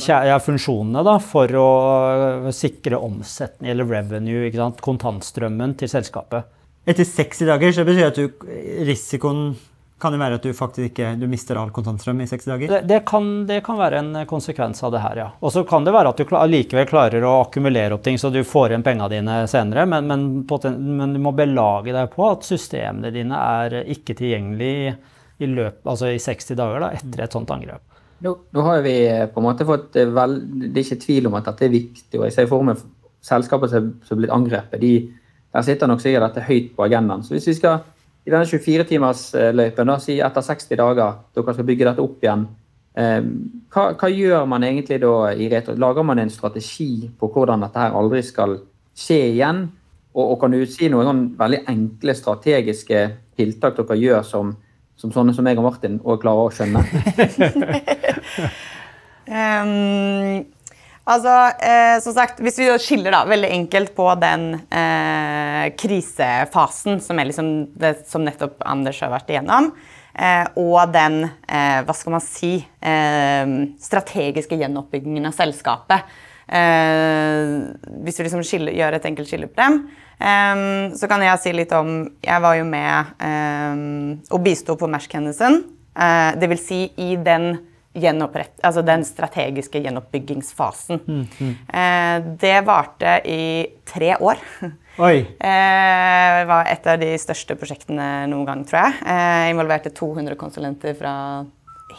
[0.07, 4.51] ja, funksjonene da, for å sikre omsetning eller revenue,
[4.81, 6.51] kontantstrømmen til selskapet.
[6.85, 8.51] Etter 60 dager så betyr det at du,
[8.85, 9.55] risikoen
[10.01, 12.71] kan det være at du faktisk ikke du mister all kontantstrøm i 60 dager?
[12.73, 15.27] Det, det, kan, det, kan, være en konsekvens av det her, ja.
[15.39, 18.41] Og så kan det være at du likevel klarer å akkumulere opp ting så du
[18.45, 23.13] får igjen pengene dine senere, men, men, men, du må belage deg på at systemene
[23.15, 24.97] dine er ikke tilgjengelig
[25.39, 27.83] i, løp, altså i 60 dager da, etter et sånt angrep.
[28.23, 28.95] Nå, nå, har vi
[29.33, 30.37] på en måte fått vel,
[30.71, 32.19] Det er ikke tvil om at dette er viktig.
[32.19, 32.79] og jeg ser for meg
[33.25, 34.93] Selskaper som er blitt angrepet, de,
[35.55, 37.23] der sitter nok sikkert dette høyt på agendaen.
[37.25, 37.79] Så hvis vi skal
[38.25, 42.47] i denne 24-timersløypen, si etter 60 dager, dere skal bygge dette opp igjen.
[42.97, 43.21] eh,
[43.73, 45.75] hva, hva, gjør man egentlig da i retro?
[45.77, 48.59] Lager man en strategi på hvordan dette her aldri skal
[48.97, 49.65] skje igjen?
[50.15, 53.01] Og, og kan du si noen veldig enkle strategiske
[53.37, 54.53] tiltak dere gjør som,
[54.95, 56.81] som sånne som meg og Martin og klarer å skjønne?
[59.29, 60.45] um,
[61.05, 67.21] Altså, eh, som sagt, Hvis vi skiller da, veldig enkelt på den eh, krisefasen som,
[67.21, 69.69] liksom det, som nettopp Anders har vært igjennom,
[70.17, 73.53] eh, og den eh, hva skal man si, eh,
[73.85, 76.17] strategiske gjenoppbyggingen av selskapet
[76.49, 77.53] eh,
[78.01, 79.83] Hvis vi liksom skiller, gjør et enkelt skille på dem,
[80.15, 85.57] så kan jeg si litt om Jeg var jo med og bisto på Mersk-hendelsen.
[86.39, 87.57] det vil si i den
[87.95, 90.99] altså den strategiske gjenoppbyggingsfasen.
[91.07, 91.53] Mm, mm.
[91.69, 94.37] Uh, det varte i tre år.
[94.99, 95.25] Oi.
[95.45, 98.93] Eh, det var et av de største prosjektene noen gang, tror jeg.
[99.03, 101.13] Uh, involverte 200 konsulenter fra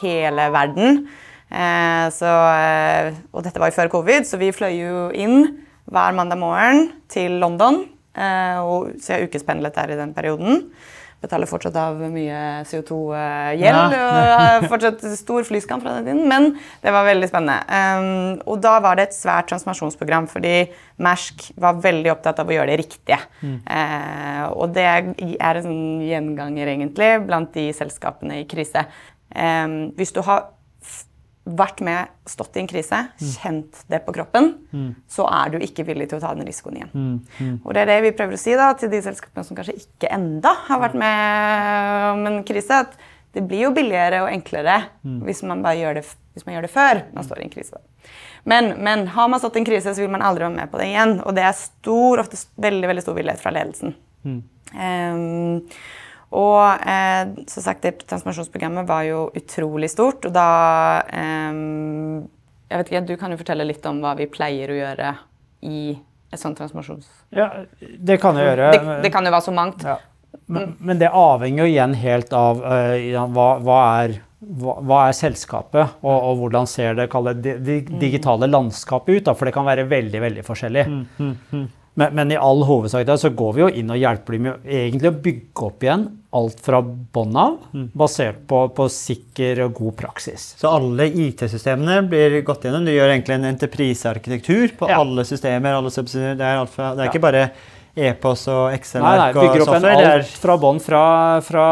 [0.01, 1.07] hele verden.
[1.47, 5.45] Eh, så, eh, og dette var jo før covid, så vi fløy jo inn
[5.87, 7.85] hver mandag morgen til London.
[8.17, 10.65] Eh, og, så jeg ukespendlet der i den perioden
[11.25, 13.95] betaler fortsatt av mye CO2-gjeld.
[13.97, 14.59] Ja.
[14.59, 16.51] og fortsatt stor flyskam fra den tiden, men
[16.83, 17.57] det var veldig spennende.
[17.71, 20.55] Um, og da var det et svært transformasjonsprogram, fordi
[21.03, 23.21] Mersk var veldig opptatt av å gjøre det riktige.
[23.41, 23.57] Mm.
[23.65, 28.85] Uh, og det er en sånn gjenganger, egentlig, blant de selskapene i krise.
[29.33, 30.51] Um, hvis du har
[31.47, 33.33] vært med, stått i en krise, mm.
[33.39, 34.89] kjent det på kroppen, mm.
[35.11, 36.93] så er du ikke villig til å ta den risikoen igjen.
[36.93, 37.19] Mm.
[37.39, 37.59] mm.
[37.63, 40.11] Og Det er det vi prøver å si da, til de selskapene som kanskje ikke
[40.17, 42.83] enda har vært med om en krise.
[42.87, 42.97] at
[43.37, 45.19] det blir jo billigere og enklere mm.
[45.27, 47.83] hvis man bare gjør det, hvis man gjør det før man står i en krise.
[48.49, 50.81] Men, men, har man stått i en krise, så vil man aldri være med på
[50.81, 51.17] det igjen.
[51.27, 53.97] Og det er stor, ofte veldig, veldig stor villighet fra ledelsen.
[54.25, 55.67] Um,
[56.35, 60.27] og eh, som sagt, det transformasjonsprogrammet var jo utrolig stort.
[60.27, 60.49] Og da
[61.07, 61.63] eh,
[62.67, 65.15] Jeg vet ikke, Du kan jo fortelle litt om hva vi pleier å gjøre
[65.67, 65.81] i
[66.33, 67.07] et sånt transformasjons...
[67.35, 68.71] Ja, det kan jeg gjøre.
[68.75, 69.87] Det, det kan jo være så mangt.
[69.87, 70.01] Ja.
[70.47, 75.17] Men, men, det avhenger jo igjen helt av uh, hva, hva, er, hva, hva, er
[75.17, 77.09] selskapet, og, og hvordan ser det,
[77.43, 79.25] det, det digitale landskapet ut.
[79.31, 80.87] Da, for det kan være veldig veldig forskjellig.
[80.91, 81.67] Mm, mm, mm.
[81.97, 85.09] Men, men, i all hovedsak så går vi jo inn og hjelper dem med egentlig
[85.09, 86.03] å bygge opp igjen
[86.37, 87.87] alt fra bånn av, mm.
[87.97, 90.51] basert på, på, sikker og god praksis.
[90.61, 92.85] Så alle IT-systemene blir gått gjennom?
[92.85, 95.01] Du gjør egentlig en entreprisearkitektur på ja.
[95.01, 95.79] alle systemer?
[95.79, 96.37] alle subsidier.
[96.37, 97.47] Det er, det er ikke bare
[97.97, 99.81] e-post og Excel-verk og software?
[99.83, 101.03] Nei, nei, alt fra bånn, fra,
[101.45, 101.67] fra,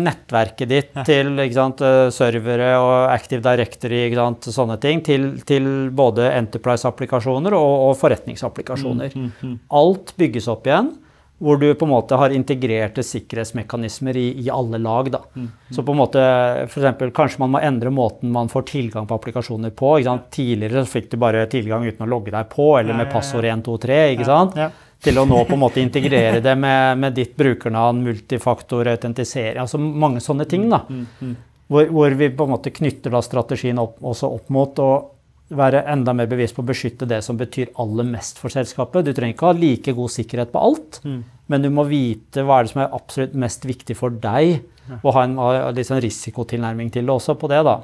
[0.00, 1.04] nettverket ditt ja.
[1.06, 7.72] til sant, eh, servere og Active Directory, sant, sånne ting, til, til både Enterprise-applikasjoner og,
[7.90, 9.12] og forretningsapplikasjoner.
[9.12, 9.58] Mm, mm, mm.
[9.82, 10.94] Alt bygges opp igjen.
[11.36, 15.10] Hvor du på en måte har integrerte sikkerhetsmekanismer i, i alle lag.
[15.12, 15.18] Da.
[15.34, 15.74] Mm, mm.
[15.76, 16.22] Så på en måte,
[16.72, 19.98] for eksempel, Kanskje man må endre måten man får tilgang på applikasjoner på.
[20.32, 24.00] Tidligere fikk du bare tilgang uten å logge deg på, eller med passord 123.
[24.16, 24.56] ikke sant?
[24.56, 28.88] Ja, ja til å nå på en måte integrere det med, med ditt brukernavn, multifaktor,
[28.92, 30.68] autentisering, altså mange sånne ting.
[30.72, 30.82] da.
[30.88, 31.36] Mm, mm, mm.
[31.66, 34.90] Hvor, hvor, vi på en måte knytter da strategien opp, også opp mot å
[35.56, 39.06] være enda mer bevisst på å beskytte det som betyr aller mest for selskapet.
[39.06, 41.00] Du trenger ikke ha like god sikkerhet på alt,
[41.46, 44.58] men du må vite hva er det som er absolutt mest viktig for deg,
[45.02, 45.38] og ha en
[45.74, 47.62] litt sånn risikotilnærming til det også på det.
[47.66, 47.78] da.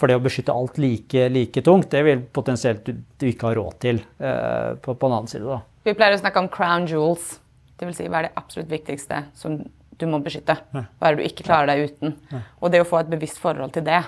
[0.00, 3.54] For det å beskytte alt like, like tungt, det vil potensielt du, du ikke ha
[3.56, 5.44] råd til eh, på, på en annen side.
[5.48, 5.60] da.
[5.84, 7.38] Vi pleier å snakke om crown jewels.
[7.76, 9.58] Det vil si, hva er det absolutt viktigste som
[9.94, 10.56] du må beskytte?
[10.72, 12.14] Hva er det du ikke klarer deg uten?
[12.62, 14.00] Og det å få et bevisst forhold til det.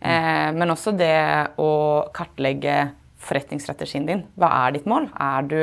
[0.00, 1.16] Eh, men også det
[1.60, 1.70] å
[2.14, 2.92] kartlegge
[3.24, 4.24] forretningsstrategien din.
[4.38, 5.08] Hva er ditt mål?
[5.20, 5.58] Er du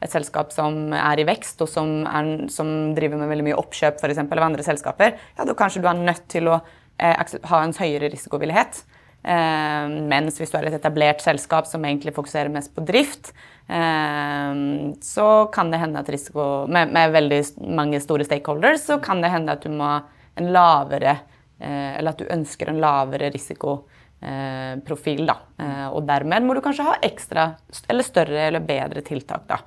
[0.00, 4.00] et selskap som er i vekst, og som, er, som driver med veldig mye oppkjøp
[4.00, 5.18] for eksempel, av andre selskaper?
[5.36, 6.62] Ja, da kanskje du er nødt til å
[6.96, 8.82] eh, ha en høyere risikovillighet.
[9.20, 13.34] Eh, mens hvis du er et etablert selskap som egentlig fokuserer mest på drift,
[13.70, 17.38] så kan det hende at risiko med, med veldig
[17.70, 19.92] mange store stakeholders, så kan det hende at du må
[20.40, 21.12] en lavere
[21.58, 25.36] eh, Eller at du ønsker en lavere risikoprofil, da.
[25.60, 27.50] Eh, og dermed må du kanskje ha ekstra
[27.86, 29.60] eller større eller bedre tiltak, da.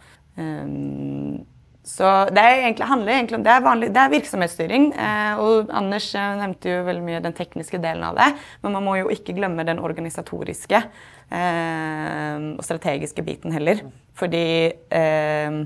[1.84, 4.86] Så det egentlig, handler egentlig om det er, vanlig, det er virksomhetsstyring.
[4.96, 8.30] Eh, og Anders eh, nevnte jo veldig mye den tekniske delen av det.
[8.64, 13.84] Men man må jo ikke glemme den organisatoriske eh, og strategiske biten heller.
[14.16, 15.60] Fordi eh,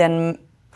[0.00, 0.16] den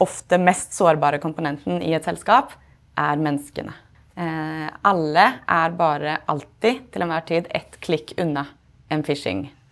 [0.04, 2.52] ofte mest sårbare komponenten i et selskap
[3.00, 3.72] er menneskene.
[4.14, 8.44] Eh, alle er bare alltid, til enhver tid, ett klikk unna
[8.92, 9.63] en Ja.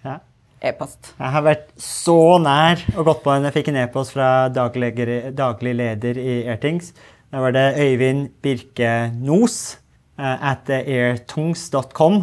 [0.63, 1.13] Phishing-e-post.
[1.19, 4.95] Jeg har vært så nær og gått på en Jeg fikk en e-post fra daglig,
[5.35, 6.93] daglig leder i Airtings.
[7.33, 9.79] Da var det Øyvind Birke Nos
[10.19, 12.19] eh, at airtungs.com.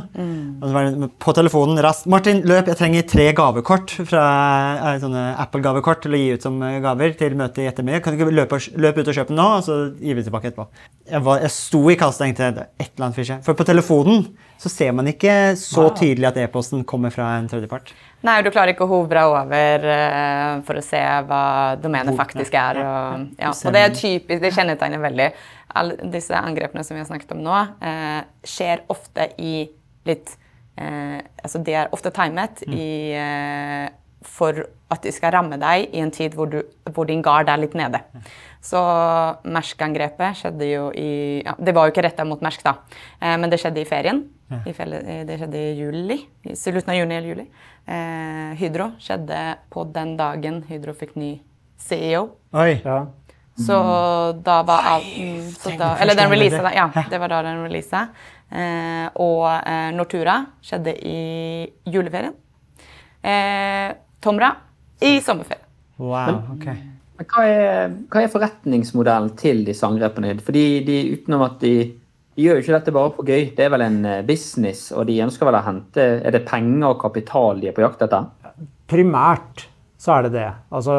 [0.61, 4.25] Og så var det på telefonen raskt 'Martin, løp, jeg trenger tre gavekort fra
[4.95, 8.03] eh, Apple-gavekort til å gi ut som eh, gaver til møtet i ettermiddag.
[8.03, 10.51] Kan du ikke løpe, løp ut og kjøpe den nå, og så gir vi tilbake
[10.51, 10.69] etterpå?'
[11.09, 13.41] Jeg, var, jeg sto i kassa og tenkte "Det er et eller annet fisje.
[13.43, 17.93] For på telefonen så ser man ikke så tydelig at e-posten kommer fra en tredjepart.
[18.25, 21.43] Nei, du klarer ikke å hovre over uh, for å se hva
[21.79, 22.81] domenet faktisk er.
[22.83, 23.53] Og, ja.
[23.53, 25.29] Og det er typisk, det kjennetegner veldig.
[25.79, 29.53] Alle disse angrepene som vi har snakket om nå, uh, skjer ofte i
[30.09, 30.33] litt
[30.81, 32.75] uh, Altså de er ofte timet Mm.
[32.75, 32.89] i
[34.29, 34.57] for
[34.91, 36.57] at de skal ramme deg i en tid hvor, du,
[36.91, 38.01] hvor din gard er litt nede.
[38.59, 38.81] Så
[39.47, 42.75] Mersk-angrepet skjedde jo i ja, Det var jo ikke retta mot Mersk, da,
[43.39, 44.19] men det skjedde i ferien.
[44.49, 46.19] Eh, det skjedde i juli.
[46.43, 47.45] I slutten av juni eller juli.
[47.85, 51.35] Eh, Hydro skjedde på den dagen Hydro fikk ny
[51.77, 52.29] CEO.
[52.53, 52.81] Oi.
[52.83, 53.05] Ja.
[53.59, 53.77] Så
[54.43, 56.73] da var alt mm, da, Eller den releasa, da.
[56.73, 58.07] Ja, det var da den releasa.
[58.49, 61.19] Eh, og eh, Nortura skjedde i
[61.91, 62.33] juleferien.
[63.21, 63.91] Eh,
[64.23, 64.53] Tomra
[65.03, 65.65] i sommerferien.
[65.99, 66.39] Wow.
[66.55, 66.65] ok.
[67.19, 70.37] Men hva er, hva er forretningsmodellen til disse angrepene?
[70.43, 71.73] Fordi de, utenom at de,
[72.39, 73.41] de gjør jo ikke dette bare på gøy.
[73.55, 76.93] Det er vel en eh, business, og de ønsker vel å hente Er det penger
[76.93, 78.29] og kapital de er på jakt etter?
[78.89, 79.65] Primært
[79.99, 80.49] så er det det.
[80.71, 80.93] Altså,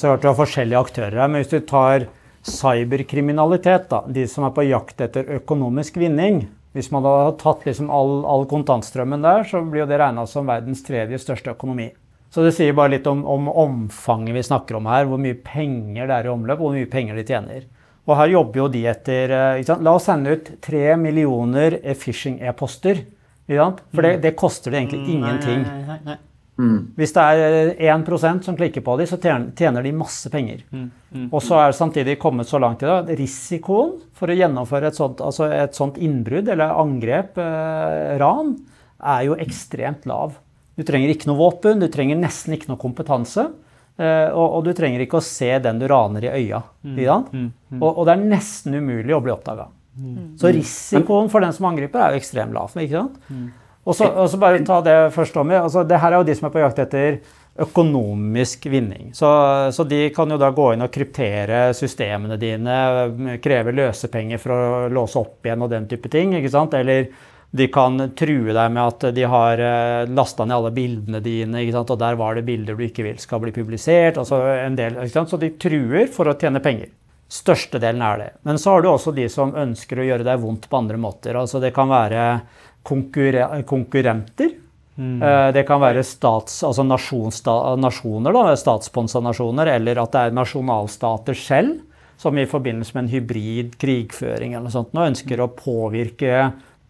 [0.00, 2.06] så har du forskjellige aktører her, men hvis du tar
[2.48, 7.86] cyberkriminalitet, da, de som er på jakt etter økonomisk vinning Hvis man hadde tatt liksom
[7.94, 11.92] all, all kontantstrømmen der, så blir jo det regna som verdens tredje største økonomi.
[12.34, 16.08] Så det sier bare litt om, om omfanget vi snakker om her, hvor mye penger
[16.10, 17.68] det er i omløp, hvor mye penger de tjener.
[18.04, 19.84] Og her jobber jo de etter eh, ikke sant?
[19.86, 23.04] La oss sende ut tre millioner eh, phishing-e-poster.
[23.92, 25.64] For det, det koster det egentlig ingenting.
[25.64, 26.20] Nei, nei, nei, nei.
[26.94, 30.60] Hvis det er 1% som klikker på dem, så tjener de masse penger.
[31.34, 34.92] Og så er det samtidig kommet så langt i dag at risikoen for å gjennomføre
[34.92, 38.54] et sånt, altså et sånt innbrudd eller angrep, eh, ran,
[39.02, 40.38] er jo ekstremt lav.
[40.78, 43.48] Du trenger ikke noe våpen, du trenger nesten ikke noe kompetanse.
[43.98, 46.62] Eh, og, og du trenger ikke å se den du raner i øya.
[46.82, 46.98] Mm.
[47.32, 47.80] Mm.
[47.80, 49.70] Og, og det er nesten umulig å bli oppdaga.
[50.40, 52.72] Så risikoen for den som angriper, er jo ekstremt lav.
[52.74, 53.20] ikke sant?
[53.84, 55.50] Og så, og så bare ta det først om.
[55.54, 57.18] Altså, det her er jo de som er på jakt etter
[57.64, 59.12] økonomisk vinning.
[59.14, 59.28] Så,
[59.76, 62.78] så de kan jo da gå inn og kryptere systemene dine,
[63.44, 66.34] kreve løsepenger for å låse opp igjen og den type ting.
[66.38, 66.74] ikke sant?
[66.74, 67.12] Eller
[67.54, 69.60] de kan true deg med at de har
[70.10, 73.52] lasta ned alle bildene dine, og der var det bilder du ikke vil skal bli
[73.54, 74.18] publisert.
[74.18, 74.98] altså en del?
[75.06, 76.90] Så de truer for å tjene penger.
[77.30, 78.28] Størstedelen er det.
[78.42, 81.38] Men så har du også de som ønsker å gjøre deg vondt på andre måter.
[81.38, 82.26] Altså Det kan være
[82.82, 84.50] konkurre konkurrenter.
[84.94, 85.22] Mm.
[85.54, 91.38] Det kan være stats, altså nasjonsta, nasjoner, da, statssponsa nasjoner, eller at det er nasjonalstater
[91.38, 91.80] selv
[92.20, 96.44] som i forbindelse med en hybrid krigføring eller noe sånt, nå ønsker å påvirke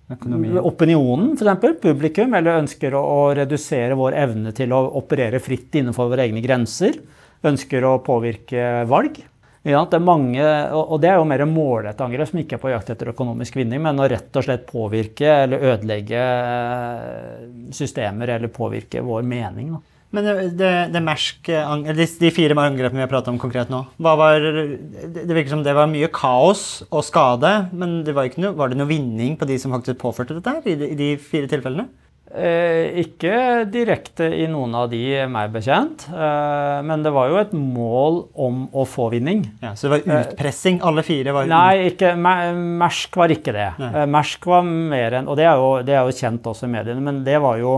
[0.08, 1.78] opinionen, f.eks.
[1.80, 6.98] publikum, eller ønsker å, redusere vår evne til å operere fritt innenfor våre egne grenser.
[7.44, 9.22] Ønsker å påvirke valg.
[9.64, 10.44] Ja, det er mange,
[10.76, 13.80] og det er jo mer målrettet angrep som ikke er på jakt etter økonomisk vinning,
[13.80, 19.72] men å rett og slett påvirke eller ødelegge eh, systemer eller påvirke vår mening.
[19.72, 19.93] Da.
[20.14, 23.72] Men det, det, det Mersk, eh, de, de fire angrepene vi har pratet om konkret
[23.72, 28.54] nå, var, det, virker som det var mye kaos og skade, men det var, noe,
[28.58, 31.12] var det noe vinning på de som faktisk påførte dette her, i de, i de
[31.20, 31.88] fire tilfellene?
[32.34, 37.52] Eh, ikke direkte i noen av de, meg bekjent, eh, men det var jo et
[37.54, 39.44] mål om å få vinning.
[39.62, 43.68] Ja, så det var utpressing, alle fire var Nei, ikke, Mersk var ikke det.
[43.78, 43.92] Nei.
[44.00, 46.72] Eh, Mersk var mer enn Og det er, jo, det er jo kjent også i
[46.74, 47.76] mediene, men det var jo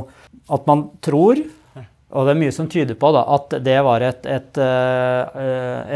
[0.48, 1.42] at man tror
[2.16, 5.42] og det er mye som tyder på da, at det var et, et, eh,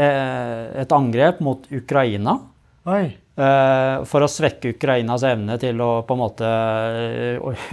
[0.05, 2.37] eh, et angrep mot Ukraina.
[2.85, 3.03] Oi.
[3.41, 6.51] eh, For å svekke Ukrainas evne til å på en måte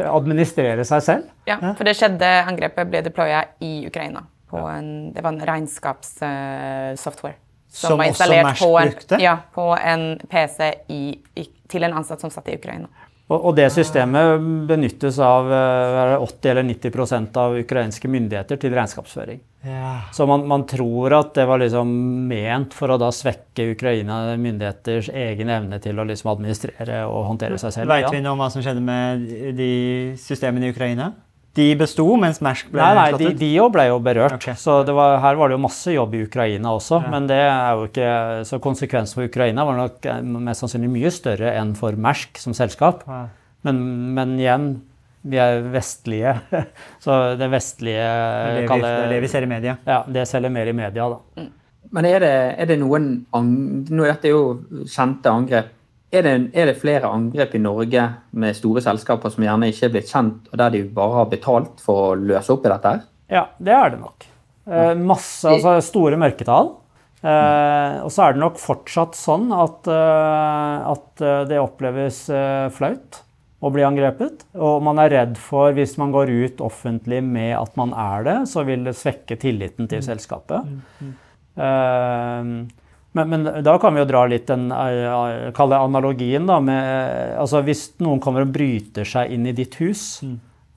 [0.08, 1.34] administrere seg selv.
[1.48, 4.24] Ja, for det skjedde, angrepet ble deploya i Ukraina.
[4.48, 7.36] På en, det var en regnskapssoftware.
[7.68, 9.20] Som var også installert på en.
[9.20, 11.02] Ja, på en PC i,
[11.36, 12.88] i, til en ansatt som satt i Ukraina.
[13.28, 19.42] Og, det systemet benyttes av eh, 80 eller 90% av ukrainske myndigheter til regnskapsføring.
[19.68, 19.90] Ja.
[20.16, 21.90] Så man, man tror at det var liksom
[22.30, 27.60] ment for å da svekke Ukraina myndigheters egen evne til å liksom administrere og håndtere
[27.60, 27.92] seg selv.
[27.92, 29.72] Vet vi noe om hva som skjedde med de
[30.22, 31.12] systemene i Ukraina?
[31.58, 33.38] De besto, mens Mersk ble Nei, nei, de, ut?
[33.40, 34.36] de jo ble jo berørt.
[34.38, 34.54] Okay.
[34.60, 37.00] Så det var, her var det jo masse jobb i Ukraina også.
[37.10, 38.10] Men det er jo ikke,
[38.46, 42.54] så konsekvensen for Ukraina var nok eh, mest sannsynlig mye større enn for Mersk som
[42.54, 43.02] selskap.
[43.08, 43.24] Ja.
[43.66, 43.80] Men,
[44.14, 44.68] men igjen,
[45.28, 46.36] vi er vestlige.
[47.04, 49.74] Så det vestlige Det er vi- kaller- det er det vi ser i media.
[49.88, 51.48] Ja, det selger mer i media, da.
[51.90, 52.30] Men er det,
[52.62, 54.44] er det noen ang- nå, Dette det jo
[54.86, 55.74] kjente angrep.
[56.08, 58.06] Er det, er det flere angrep i Norge
[58.40, 61.82] med store selskaper som gjerne ikke er blitt kjent, og der de bare har betalt
[61.84, 62.92] for å løse opp i dette?
[63.28, 64.24] Ja, det er det nok.
[64.68, 66.72] Eh, masse, altså store mørketall.
[67.18, 72.68] Eh, og så er det nok fortsatt sånn at, eh, at eh, det oppleves eh,
[72.72, 73.20] flaut
[73.60, 74.46] å bli angrepet.
[74.56, 78.38] Og man er redd for, hvis man går ut offentlig med at man er det,
[78.48, 80.72] så vil det svekke tilliten til selskapet.
[81.58, 82.52] Eh,
[83.16, 87.38] men, men da kan vi jo dra litt den eh, kalle det analogien da, med
[87.40, 90.20] altså Hvis noen kommer og bryter seg inn i ditt hus,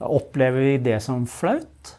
[0.02, 1.92] opplever vi det som flaut?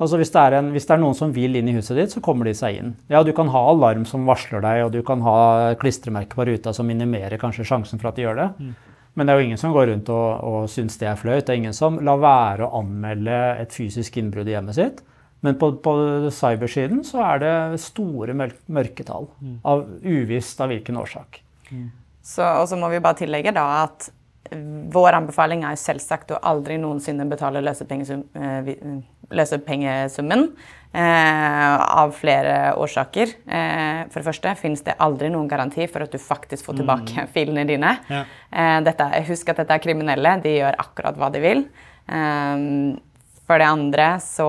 [0.00, 2.14] Altså hvis det, er en, hvis det er noen som vil inn i huset ditt,
[2.14, 2.94] så kommer de seg inn.
[3.12, 6.72] Ja, du kan ha alarm som varsler deg, og du kan ha klistremerke på ruta
[6.76, 8.48] som minimerer kanskje sjansen for at de gjør det.
[9.18, 11.44] Men det er jo ingen som går rundt og, og syns det er flaut.
[11.44, 15.00] Det er ingen som lar være å anmelde et fysisk innbrudd i hjemmet sitt.
[15.46, 15.92] Men på, på
[16.34, 19.28] cybersiden så er det store mørketall.
[19.64, 21.40] Av uvisst av hvilken årsak.
[22.22, 24.08] Så, og så må vi bare tillegge da at
[24.92, 28.98] vår anbefaling er selvsagt å aldri noensinne betale løsepengesum, eh, eh,
[29.36, 30.48] løsepengesummen.
[30.88, 33.34] Eh, av flere årsaker.
[33.46, 37.26] Eh, for det første finnes det aldri noen garanti for at du faktisk får tilbake
[37.34, 37.90] filene dine.
[38.08, 38.22] Ja.
[38.50, 40.32] Eh, dette, er- husk at dette er kriminelle.
[40.42, 41.60] De gjør akkurat hva de vil.
[42.08, 42.96] Eh,
[43.48, 44.48] for det andre så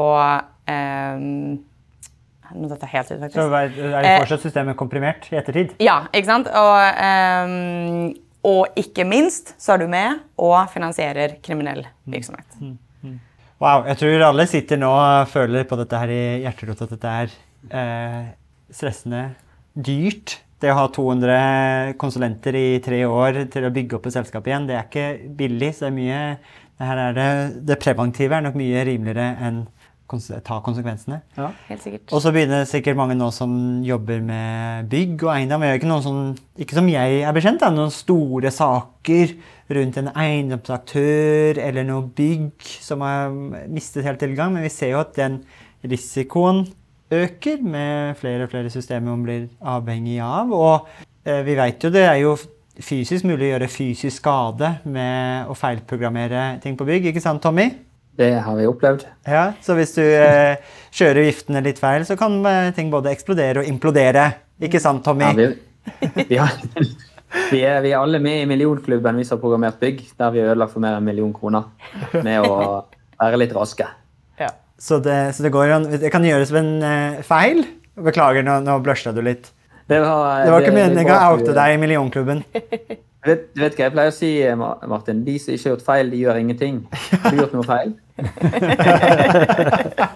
[2.50, 3.38] Nå dette er helt ut, faktisk.
[3.38, 5.76] Så er er det fortsatt systemet komprimert i ettertid?
[5.84, 6.50] Ja, ikke sant?
[6.50, 8.16] Og, ehm,
[8.50, 12.60] og ikke minst så er du med og finansierer kriminell virksomhet.
[13.60, 17.16] Wow, jeg tror alle sitter nå og føler på dette her i hjerterota at dette
[17.24, 17.34] er
[17.76, 18.30] eh,
[18.72, 19.26] stressende,
[19.76, 20.40] dyrt.
[20.60, 24.66] Det å ha 200 konsulenter i tre år til å bygge opp et selskap igjen,
[24.68, 25.74] det er ikke billig.
[25.76, 26.22] Så det er mye
[26.80, 27.28] det, er det,
[27.68, 29.62] det preventive er nok mye rimeligere enn
[30.46, 31.22] ta konsekvensene.
[31.38, 32.10] Helt sikkert.
[32.14, 33.54] Og så begynner sikkert mange nå som
[33.86, 35.64] jobber med bygg og eiendom.
[35.64, 36.26] Jeg gjør ikke noen sånn,
[36.66, 39.36] ikke som jeg er bekjent, da, noen store saker
[39.78, 43.34] rundt en eiendomsaktør eller noe bygg som har
[43.70, 44.54] mistet helt tilgang.
[44.56, 45.42] Men vi ser jo at den
[45.86, 46.66] risikoen
[47.12, 50.54] øker med flere og flere systemer man blir avhengig av.
[50.54, 50.90] Og
[51.26, 52.36] eh, vi vet jo det er jo
[52.80, 57.12] fysisk mulig å gjøre fysisk skade med å feilprogrammere ting på bygg.
[57.12, 57.70] Ikke sant, Tommy?
[58.20, 59.06] Det har vi opplevd.
[59.32, 60.60] Ja, så hvis du eh,
[60.92, 64.26] kjører viftene litt feil, så kan eh, ting både eksplodere og implodere.
[64.60, 65.24] Ikke sant, Tommy?
[65.24, 65.46] Ja, vi,
[66.34, 70.04] vi, har, vi, er, vi er alle med i millionklubben vi som har programmert bygg,
[70.20, 71.72] der vi har ødelagt for mer enn en million kroner
[72.18, 72.58] med å
[73.22, 73.88] være litt raske.
[74.42, 74.52] Ja.
[74.76, 77.64] Så, det, så det, går det kan gjøres ved en eh, feil.
[78.04, 79.48] Beklager, nå, nå blusha du litt.
[79.90, 82.44] Det var, Det var ikke meninga å oute deg i millionklubben.
[83.20, 84.28] Du vet, du vet hva jeg pleier å si,
[84.88, 85.26] Martin?
[85.26, 86.78] De som ikke har gjort feil, de gjør ingenting.
[87.20, 87.90] Har du gjort noe feil?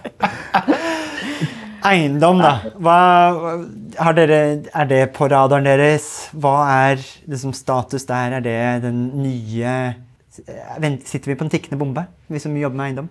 [1.84, 2.54] Eiendom, da.
[2.80, 2.96] Hva,
[4.16, 4.38] dere,
[4.72, 6.06] er det på radaren deres?
[6.32, 6.54] Hva
[6.88, 8.38] er liksom status der?
[8.38, 9.74] Er det den nye
[10.34, 13.08] Sitter vi på en tikkende bombe, vi som jobber med eiendom?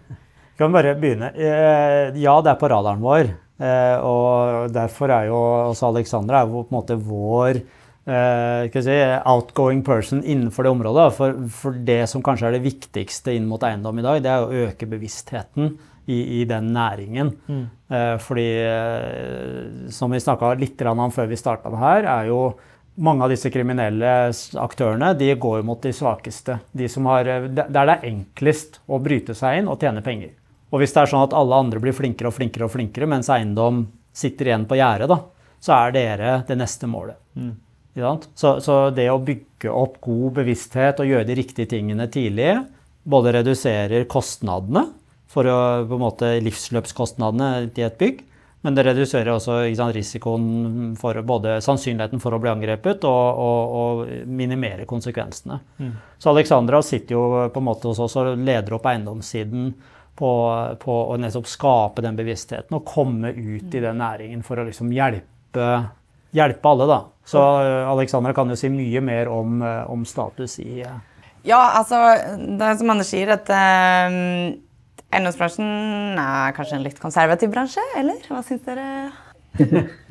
[0.59, 1.29] Kan vi bare begynne?
[1.37, 3.29] Eh, Ja, det er på radaren vår.
[3.63, 5.37] Eh, og derfor er jo
[5.69, 7.61] også Alexandra er jo på en måte vår
[8.05, 11.07] eh, si, outgoing person innenfor det området.
[11.17, 14.43] For, for det som kanskje er det viktigste inn mot eiendom i dag, det er
[14.43, 15.75] å øke bevisstheten
[16.05, 17.31] i, i den næringen.
[17.87, 22.53] Eh, fordi, eh, som vi snakka litt om før vi starta her, er jo
[22.95, 24.29] mange av disse kriminelle
[24.61, 26.59] aktørene de går mot de svakeste.
[26.71, 30.31] De som har, eh, der det er enklest å bryte seg inn og tjene penger.
[30.73, 33.29] Og hvis det er sånn at alle andre blir flinkere og flinkere, og flinkere, mens
[33.29, 35.19] eiendom sitter igjen på gjerdet,
[35.63, 37.15] så er dere det neste målet.
[37.33, 37.62] Sant?
[37.93, 42.55] Så, så det å bygge opp god bevissthet og gjøre de riktige tingene tidlig,
[43.03, 44.87] både reduserer kostnadene,
[45.33, 48.21] for å, på en måte livsløpskostnadene til et bygg,
[48.63, 53.73] men det reduserer også sant, risikoen for både sannsynligheten for å bli angrepet og, og,
[53.79, 55.57] og minimere konsekvensene.
[56.21, 59.73] Så Alexandra sitter jo på en måte hos oss og leder opp eiendomssiden
[60.15, 60.31] på,
[60.79, 64.93] på å nettopp skape den bevisstheten og komme ut i den næringen for å liksom
[64.95, 65.67] hjelpe,
[66.34, 66.88] hjelpe alle.
[66.89, 66.99] da.
[67.25, 70.97] Så eh, Alexandra kan jo si mye mer om, eh, om status i eh,
[71.47, 71.99] Ja, altså,
[72.38, 74.17] det er som Anders sier, at eh,
[75.13, 78.19] eiendomsbransjen er kanskje en litt konservativ bransje, eller?
[78.29, 78.88] Hva syns dere?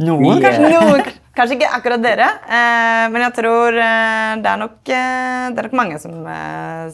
[0.07, 1.01] Noen Kanskje, noen.
[1.35, 5.75] kanskje ikke akkurat dere, eh, men jeg tror eh, det, er nok, det er nok
[5.81, 6.15] mange som,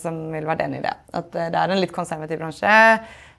[0.01, 0.95] som vil være enig i det.
[1.21, 2.73] At det er en litt konservativ bransje.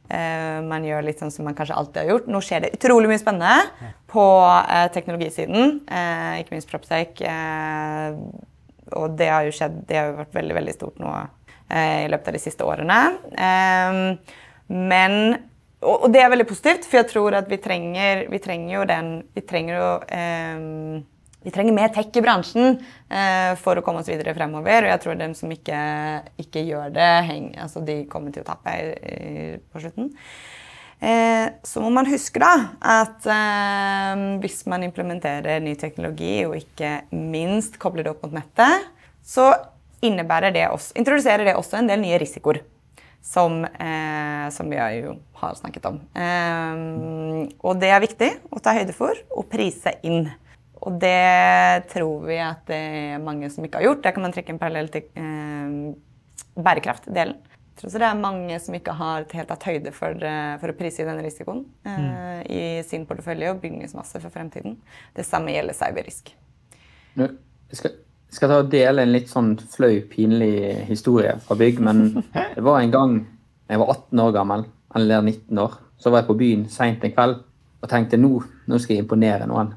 [0.09, 2.29] Eh, man gjør litt sånn som man kanskje alltid har gjort.
[2.33, 4.25] Nå skjer det utrolig mye spennende på
[4.61, 5.75] eh, teknologisiden.
[5.85, 7.21] Eh, ikke minst Proptech.
[8.97, 11.11] Og det har jo skjedd, det har jo vært veldig, veldig stort nå
[11.69, 12.95] i løpet av de siste årene.
[14.73, 15.13] Men
[15.85, 19.11] og, det er veldig positivt, for jeg tror at vi trenger, vi trenger jo den
[19.37, 19.91] Vi trenger jo
[21.43, 22.73] vi trenger mer tech i bransjen
[23.07, 24.83] eh, for å komme oss videre fremover.
[24.83, 25.81] Og jeg tror dem som ikke,
[26.41, 30.11] ikke gjør det, heng, altså de kommer til å tape i, i, på slutten.
[30.99, 32.51] Eh, så må man huske da
[32.83, 38.89] at eh, hvis man implementerer ny teknologi, og ikke minst kobler det opp mot nettet,
[39.23, 39.53] så
[40.03, 42.63] innebærer det også, introduserer det også en del nye risikoer.
[43.29, 45.97] Som, eh, som vi jo har snakket om.
[46.15, 50.29] Eh, og det er viktig å ta høyde for og prise inn.
[50.87, 54.03] Og det tror vi at det er mange som ikke har gjort.
[54.05, 55.95] Der kan man trekke en parallell til eh,
[56.55, 57.39] bærekraftdelen.
[57.39, 60.71] Jeg tror også det er mange som ikke har helt tatt høyde for, eh, for
[60.71, 64.77] å prise i denne risikoen eh, i sin portefølje og bygningsmasse for fremtiden.
[65.15, 66.33] Det samme gjelder cyberrisk.
[67.19, 67.29] Nå,
[67.69, 67.91] Jeg skal,
[68.29, 71.83] jeg skal ta og dele en litt sånn flau, pinlig historie fra bygg.
[71.85, 72.01] Men
[72.55, 73.19] det var en gang
[73.69, 74.65] jeg var 18 år gammel,
[74.97, 77.35] eller 19 år, så var jeg på byen seint en kveld
[77.79, 78.31] og tenkte nå,
[78.67, 79.71] nå skal jeg imponere noen.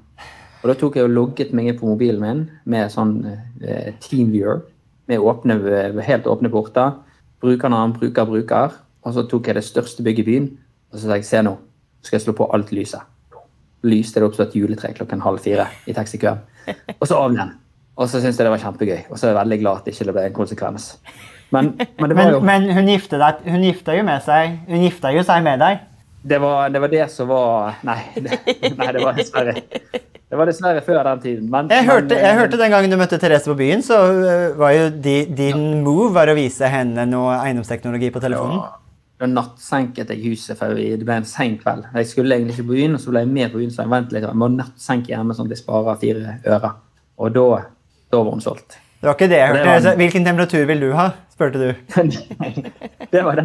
[0.63, 4.63] Og Da tok jeg og logget meg inn på mobilen min med sånn eh, TeamViewer
[5.11, 5.57] med åpne,
[6.07, 6.93] helt åpne porter.
[7.43, 8.77] Brukernavn, bruker, bruker.
[9.03, 10.53] Og så tok jeg det største bygget i byen
[10.93, 13.09] og så sa jeg, se nå, nå skal jeg slå på alt lyset.
[13.89, 16.43] Lyste det opp som et juletre klokken halv fire i taxikøen.
[16.99, 17.55] Og så av den.
[17.97, 18.99] Og så syntes jeg det var kjempegøy.
[19.09, 20.91] Og så er jeg veldig glad at det ikke ble en konsekvens.
[21.53, 22.87] Men, men det var Men, jo men
[23.25, 25.83] deg, hun gifta jo med seg Hun gifta jo seg med deg.
[26.25, 28.39] det var, det var det som var Nei, det,
[28.79, 29.59] nei, det var dessverre
[30.33, 31.49] Det var dessverre før den tiden.
[31.53, 34.71] Men, Jeg hørte, jeg hørte den gangen du møtte Therese på byen, så øh, var
[34.73, 38.63] jo di, din move var å vise henne noe eiendomsteknologi på telefonen.
[39.21, 41.85] Da nattsenket jeg huset, for det ble en sen kveld.
[41.95, 43.93] Jeg skulle egentlig ikke på byen, og så ble jeg med på byen, så jeg
[43.93, 44.25] ventet litt.
[44.25, 46.73] Jeg må nattsenke hjemme sånn at jeg sparer fire øre.
[47.21, 47.45] Og da,
[48.17, 48.79] da var hun solgt.
[49.03, 49.69] Det var ikke det jeg Det hørte.
[49.69, 51.11] var- Altså, Hvilken temperatur vil du ha?
[51.37, 51.75] spurte du.
[53.13, 53.45] det var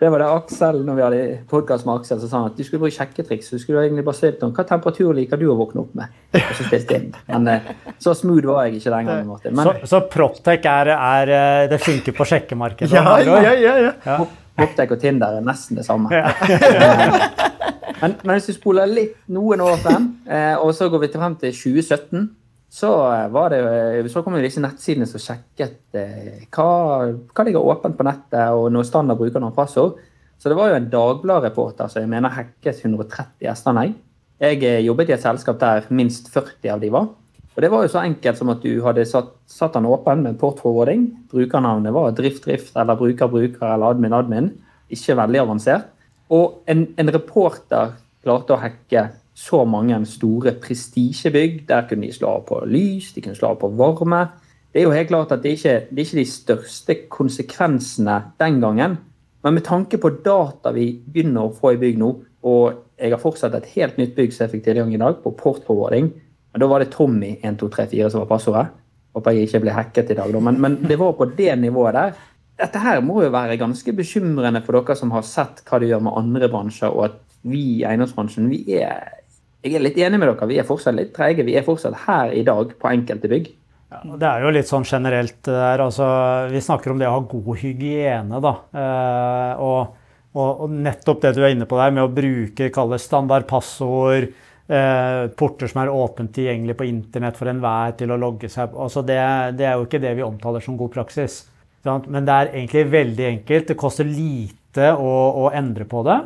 [0.00, 0.04] det.
[0.04, 2.64] Det var det Aksel, når vi hadde podkast med Aksel, så sa han at du
[2.66, 3.48] skulle bruke sjekketriks.
[3.50, 6.14] Så skulle egentlig bare stilt om hva temperatur liker du å våkne opp med.
[6.34, 7.10] Og så stilte inn.
[7.30, 7.68] Men eh,
[8.02, 9.28] så smooth var jeg ikke den gangen.
[9.30, 9.54] Martin.
[9.56, 12.92] Men Så, så Proptech er, er eh, det funker på sjekkemarkedet?
[12.94, 14.18] Ja, ja, ja, ja, ja.
[14.54, 16.10] Poptek og Tinder er nesten det samme.
[18.02, 21.22] men, men hvis du spoler litt noen år frem, eh, og så går vi til
[21.22, 22.28] frem til 2017,
[22.74, 27.62] så, eh, det, eh, så kom jo disse nettsidene som sjekket eh, hva, hva ligger
[27.70, 30.00] åpent på nettet, og noe standard bruker noen passord.
[30.42, 33.94] Så det var jo en Dagbladet-reporter som jeg mener hacket 130 gjesteanlegg.
[34.42, 37.12] Jeg eh, jobbet i et selskap der minst 40 av de var.
[37.54, 40.40] Og Det var jo så enkelt som at du hadde satt, satt den åpen med
[40.40, 41.06] portforwarding.
[41.30, 44.50] Brukernavnet var drift, drift eller bruker, bruker eller admin, admin.
[44.90, 45.86] Ikke veldig avansert.
[46.34, 47.94] Og en, en reporter
[48.24, 51.64] klarte å hacke så mange store prestisjebygg.
[51.68, 54.22] Der kunne de slå av på lys, de kunne slå av på varme.
[54.72, 58.60] Det er jo helt klart at det ikke det er ikke de største konsekvensene den
[58.62, 58.96] gangen.
[59.44, 62.10] Men med tanke på data vi begynner å få i bygg nå,
[62.48, 65.34] og jeg har fortsatt et helt nytt bygg som jeg fikk tilgang i dag, på
[65.36, 66.08] portforwarding,
[66.54, 68.68] men da var det Tommy1234 som var passordet.
[69.14, 70.42] Håper jeg ikke ble hacket i dag, da.
[70.42, 72.14] Men, men det var på det nivået der.
[72.62, 76.04] Dette her må jo være ganske bekymrende for dere som har sett hva det gjør
[76.06, 79.23] med andre bransjer, og at vi i eiendomsbransjen vi er
[79.64, 80.48] jeg er litt enig med dere.
[80.50, 81.44] Vi er fortsatt litt treige.
[81.46, 83.50] Vi er fortsatt her i dag på enkelte bygg.
[83.94, 85.80] Ja, det er jo litt sånn generelt der.
[85.80, 86.06] Altså,
[86.52, 88.54] vi snakker om det å ha god hygiene, da.
[88.74, 89.94] Eh, og,
[90.34, 94.28] og, nettopp det du er inne på der, med å bruke kalle standard passord,
[94.66, 99.04] eh, porter som er åpent tilgjengelig på internett for enhver til å logge seg altså,
[99.06, 99.20] det,
[99.60, 101.44] det, er jo ikke det vi omtaler som god praksis.
[101.84, 103.68] Men det er egentlig veldig enkelt.
[103.70, 105.12] Det koster lite å,
[105.44, 106.20] å endre på det.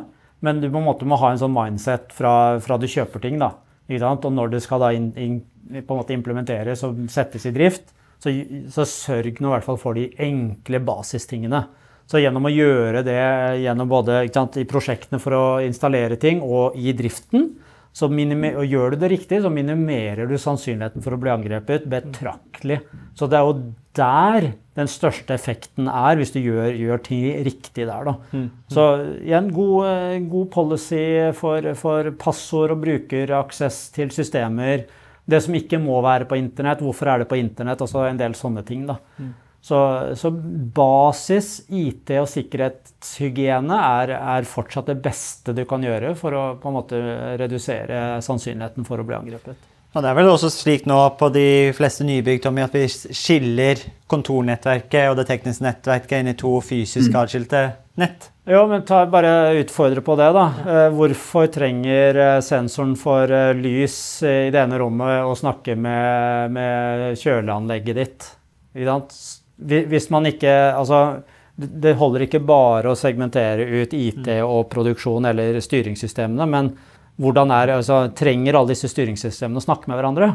[0.45, 2.33] Men du må, måte må ha en sånn mindset fra,
[2.63, 3.39] fra du kjøper ting.
[3.41, 3.53] da.
[3.89, 5.39] Og når det skal da in, in,
[5.81, 8.31] på en måte implementeres og settes i drift, så,
[8.71, 11.63] så sørg nå i hvert fall for de enkle basistingene.
[12.09, 13.21] Så gjennom å gjøre det
[13.61, 17.51] gjennom både sant, i prosjektene for å installere ting og i driften,
[17.93, 22.79] så og gjør du det riktig, så minimerer du sannsynligheten for å bli angrepet betraktelig.
[23.17, 23.55] Så det er jo
[23.99, 28.07] der den største effekten er, hvis du gjør, gjør ting riktig der.
[28.07, 28.15] Da.
[28.31, 28.47] Mm.
[28.71, 28.85] Så
[29.19, 31.03] igjen, god, god policy
[31.37, 34.87] for, for, passord og brukeraksess til systemer.
[35.29, 37.83] Det som ikke må være på internett, hvorfor er det på internett?
[37.85, 38.87] Altså en del sånne ting.
[38.89, 38.97] da.
[39.19, 39.35] Mm.
[39.61, 39.79] Så,
[40.15, 46.43] så, basis IT og sikkerhetshygiene er, er, fortsatt det beste du kan gjøre for å
[46.61, 47.01] på en måte
[47.41, 49.68] redusere sannsynligheten for å bli angrepet.
[49.89, 53.79] Og Det er vel også slik nå på de fleste nybygg Tommy, at vi skiller
[54.09, 57.63] kontornettverket og det tekniske nettverket inn i to fysisk adskilte atskilte
[57.99, 58.27] nett.
[58.49, 60.45] Jo, men ta, bare utfordre på det, da.
[60.61, 66.53] Eh, hvorfor trenger eh, sensoren for eh, lys i det ene rommet å snakke med,
[66.53, 68.29] med kjøleanlegget ditt?
[68.73, 71.21] Hvis man ikke Altså,
[71.59, 74.45] det holder ikke bare å segmentere ut IT mm.
[74.45, 76.71] og produksjon eller styringssystemene, men
[77.19, 80.31] hvordan er, altså, trenger alle disse styringssystemene å snakke med hverandre?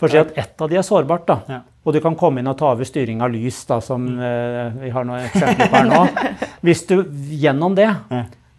[0.00, 1.36] For å si at ett av de er sårbart, da.
[1.48, 1.60] Ja.
[1.84, 4.22] Og du kan komme inn og ta over styring av lys, da, som mm.
[4.26, 6.00] eh, vi har noen eksempler på her nå.
[6.66, 6.96] Hvis du
[7.38, 7.90] gjennom det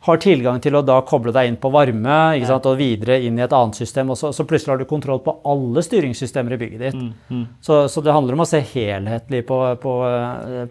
[0.06, 2.58] har tilgang til å da koble deg inn på varme ja.
[2.58, 4.12] og videre inn i et annet system.
[4.14, 6.99] Og så, så, plutselig har du kontroll på alle styringssystemer i bygget ditt.
[6.99, 7.45] Mm, mm.
[7.66, 9.95] Så, så, det handler om å se helhetlig på, på,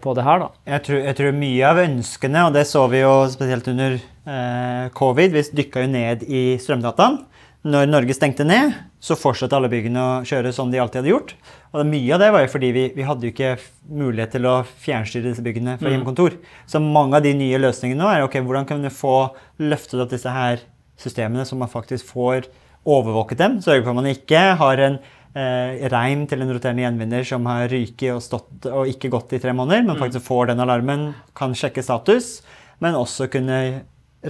[0.03, 0.45] på det her.
[0.45, 0.51] Da.
[0.77, 4.85] Jeg tror, jeg tror, mye av ønskene, og det så vi jo spesielt under eh,
[4.95, 7.19] covid, vi dykka jo ned i strømdataen.
[7.65, 11.31] Når Norge stengte ned, så fortsatte alle byggene å kjøre som de alltid hadde gjort.
[11.73, 13.55] Og mye av det var jo fordi vi, vi hadde jo ikke
[13.89, 15.95] mulighet til å fjernstyre disse byggene fra mm.
[15.95, 16.37] hjemmekontor.
[16.69, 19.17] Så mange av de nye løsningene nå er ok, hvordan kan vi få
[19.65, 20.61] løftet opp disse her
[21.01, 22.51] systemene, så man faktisk får
[22.85, 23.57] overvåket dem.
[23.65, 27.65] Sørge for at man ikke har en eh, reim til en roterende gjenvinner som har
[27.73, 30.03] ryket og stått og ikke gått i tre måneder, men mm.
[30.05, 32.37] faktisk får den alarmen, kan sjekke status,
[32.85, 33.59] men også kunne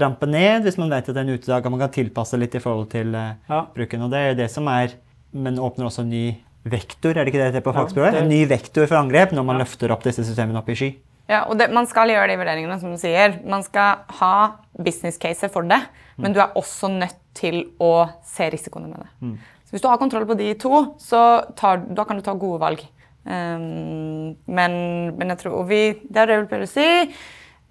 [0.00, 2.56] rampe ned hvis man vet at det er en utedag, og man kan tilpasse litt
[2.56, 3.64] i forhold til uh, ja.
[3.74, 4.06] bruken.
[4.06, 4.96] Og det er det som er
[5.34, 6.26] Men åpner også en ny
[6.62, 8.14] vektor, er det ikke det det heter på fagspråket?
[8.14, 9.64] Ja, en ny vektor for angrep når man ja.
[9.64, 10.90] løfter opp disse systemene opp i sky.
[11.28, 13.38] Ja, og det, Man skal gjøre de vurderingene, som du sier.
[13.48, 14.34] Man skal ha
[14.76, 15.80] business caser for det,
[16.20, 19.10] men du er også nødt til å se risikoene med det.
[19.20, 19.36] Mm.
[19.64, 21.22] Så Hvis du har kontroll på de to, så
[21.58, 22.84] tar, da kan du ta gode valg.
[23.24, 24.74] Um, men,
[25.16, 26.88] men, jeg tror og vi, det er det jeg vil si.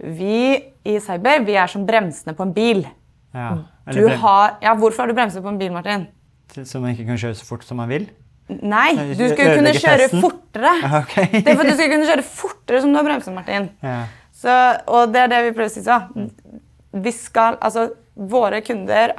[0.04, 0.39] Vi
[0.84, 2.84] i Cyber vi er som bremsene på en bil.
[3.34, 3.54] Ja,
[4.22, 6.06] har, ja, hvorfor har du bremser på en bil, Martin?
[6.54, 8.06] Så man ikke kan kjøre så fort som man vil?
[8.51, 10.22] Nei, du skal kunne kjøre testen.
[10.22, 10.74] fortere.
[11.01, 11.30] Okay.
[11.39, 13.70] det er for at du skal kunne kjøre fortere som du har bremser, Martin.
[13.82, 14.04] Ja.
[14.43, 14.54] Så,
[14.91, 15.84] og det er det vi prøver å si.
[15.86, 15.97] Så.
[17.04, 19.16] Vi skal, altså, våre kunder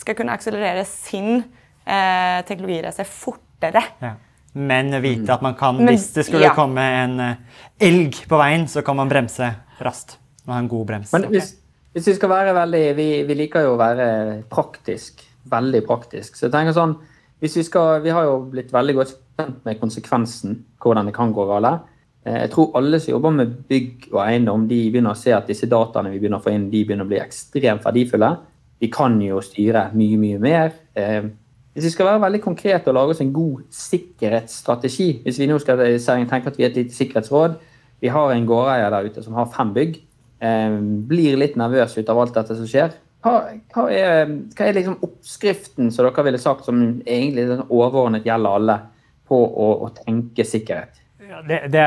[0.00, 1.44] skal kunne akselerere sin
[1.84, 3.84] eh, teknologireise fortere.
[4.02, 4.16] Ja.
[4.52, 6.54] Men vite at man kan, hvis det skulle ja.
[6.56, 9.46] komme en uh, elg på veien, så kan man bremse
[9.84, 10.18] raskt.
[10.46, 11.12] Og ha en god brems.
[11.14, 11.54] Men hvis,
[11.94, 14.08] hvis vi skal være veldig vi, vi, liker jo å være
[14.52, 15.24] praktisk.
[15.50, 16.36] Veldig praktisk.
[16.36, 16.98] Så jeg tenker sånn
[17.40, 21.30] hvis Vi skal, vi har jo blitt veldig godt kjent med konsekvensen, hvordan det kan
[21.32, 21.86] gå galt.
[22.26, 25.48] Eh, jeg tror alle som jobber med bygg og eiendom, de begynner å se at
[25.48, 28.34] disse dataene vi begynner å få inn, de begynner å bli ekstremt verdifulle.
[28.80, 30.76] Vi kan jo styre mye, mye mer.
[30.92, 31.30] Eh,
[31.72, 35.54] hvis vi skal være veldig konkrete og lage oss en god sikkerhetsstrategi Hvis vi nå
[35.62, 37.54] skal tenke at vi er et lite sikkerhetsråd,
[38.00, 40.00] vi har en gårdeier der ute som har fem bygg.
[40.40, 40.78] Eh,
[41.10, 42.94] blir litt nervøs ut av alt dette som skjer.
[43.20, 43.34] Hva,
[43.74, 48.56] hva er, hva er liksom oppskriften som dere ville sagt som egentlig sånn overordnet gjelder
[48.60, 48.80] alle,
[49.28, 50.96] på å, å tenke sikkerhet?
[51.30, 51.82] Ja, det, det,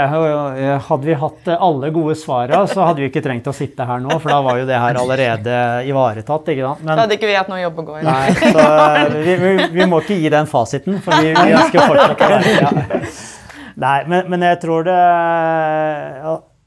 [0.88, 4.14] hadde vi hatt alle gode svara, så hadde vi ikke trengt å sitte her nå.
[4.22, 5.58] For da var jo det her allerede
[5.90, 6.54] ivaretatt.
[6.54, 6.86] ikke sant?
[6.86, 8.06] Men, da hadde ikke vi hatt noe jobb å gå i.
[8.08, 8.64] Nei, så
[9.18, 12.58] vi, vi, vi, må ikke gi den fasiten, for vi, vi ønsker fortsatt å være
[12.62, 12.74] ja.
[13.80, 14.98] Nei, men, men, jeg tror det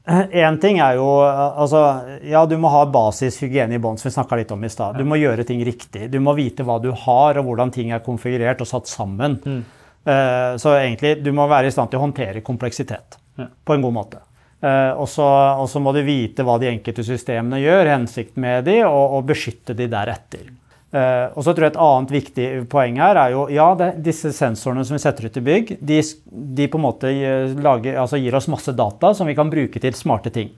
[0.07, 1.81] Én ting er jo altså,
[2.23, 4.99] Ja, du må ha basishygiene i bånn, som vi snakka litt om i stad.
[4.99, 6.07] Du må gjøre ting riktig.
[6.11, 9.35] Du må vite hva du har, og hvordan ting er konfigurert og satt sammen.
[9.43, 9.65] Mm.
[10.07, 13.49] Uh, så egentlig, du må være i stand til å håndtere kompleksitet ja.
[13.51, 14.23] på en god måte.
[14.63, 19.19] Uh, og så må du vite hva de enkelte systemene gjør, hensikten med de, og,
[19.19, 20.47] og beskytte de deretter.
[20.95, 24.31] Eh, og så tror jeg Et annet viktig poeng her er jo ja, det, disse
[24.31, 25.97] sensorene som vi setter ut i bygg, de,
[26.31, 27.11] de på en måte
[27.59, 30.53] lager, altså gir oss masse data som vi kan bruke til smarte ting.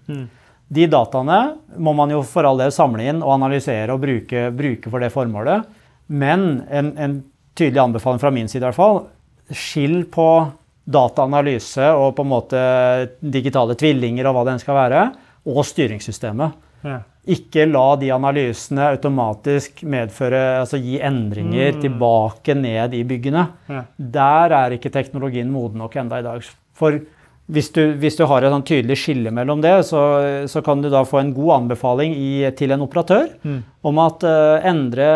[0.69, 1.39] De dataene
[1.81, 5.09] må man jo for all del samle inn og analysere og bruke, bruke for det
[5.15, 5.65] formålet.
[6.13, 7.19] Men en, en,
[7.57, 9.01] tydelig anbefaling fra min side i hvert fall,
[9.49, 10.27] skill på
[10.89, 12.61] dataanalyse og på en måte
[13.19, 15.01] digitale tvillinger og hva det enn skal være,
[15.49, 16.55] og styringssystemet.
[16.85, 17.01] Ja.
[17.27, 23.43] Ikke la de analysene automatisk medføre, altså gi endringer tilbake ned i byggene.
[23.69, 23.83] Ja.
[23.99, 26.47] Der er ikke teknologien moden nok enda i dag.
[26.73, 26.95] For
[27.49, 29.99] hvis du, hvis du har et sånn tydelig skille mellom det, så,
[30.45, 33.31] så kan du da få en god anbefaling i, til en operatør
[33.89, 35.07] om at uh, endre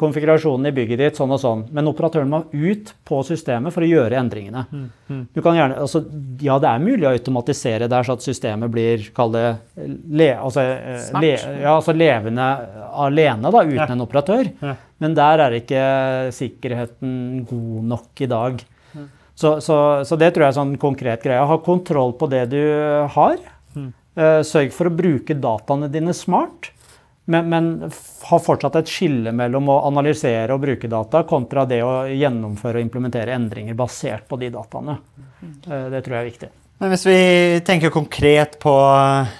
[0.00, 1.62] konfigurasjonen i bygget ditt sånn og sånn.
[1.72, 4.66] Men operatøren må ut på systemet for å gjøre endringene.
[5.32, 6.02] Du kan gjerne, altså,
[6.44, 9.46] ja, det er mulig å automatisere der så at systemet blir kall det,
[10.12, 11.32] le, altså, eh, le,
[11.62, 12.50] ja, altså levende
[13.06, 13.92] alene da, uten Ja.
[13.96, 14.52] en operatør.
[15.00, 15.84] Men der er ikke
[16.36, 18.64] sikkerheten god nok i dag.
[19.36, 19.76] Så, så,
[20.08, 21.42] så det tror jeg er sånn konkret greie.
[21.44, 22.62] Ha kontroll på det du
[23.12, 23.36] har.
[24.16, 26.70] Eh, Sørg for å bruke dataene dine smart.
[27.26, 27.68] Men, men
[28.30, 32.86] ha fortsatt et skille mellom å analysere og bruke data kontra det å gjennomføre og
[32.86, 35.00] implementere endringer basert på de dataene.
[35.66, 36.50] Eh, Det tror jeg er viktig.
[36.76, 37.20] Men hvis vi
[37.64, 38.72] tenker konkret på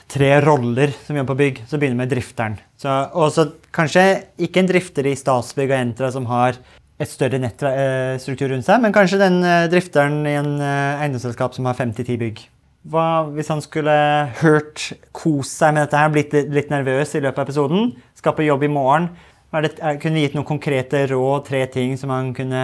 [0.09, 2.55] tre roller som gjør på bygg, så begynner vi med drifteren.
[2.80, 3.44] Så, og så
[3.76, 4.05] kanskje
[4.44, 6.57] ikke en drifter i Statsbygg og Entra som har
[6.97, 11.68] et større nettstruktur rundt seg, men kanskje den eh, drifteren i en eh, eiendomsselskap som
[11.68, 12.44] har 5-10 bygg.
[12.86, 13.94] Hva hvis han skulle
[14.40, 18.47] hørt kost seg med dette her, blitt litt- nervøs i løpet av episoden, skal på
[18.47, 19.11] jobb i morgen?
[19.57, 22.62] Det, kunne vi gitt noen konkrete råd, tre ting som han kunne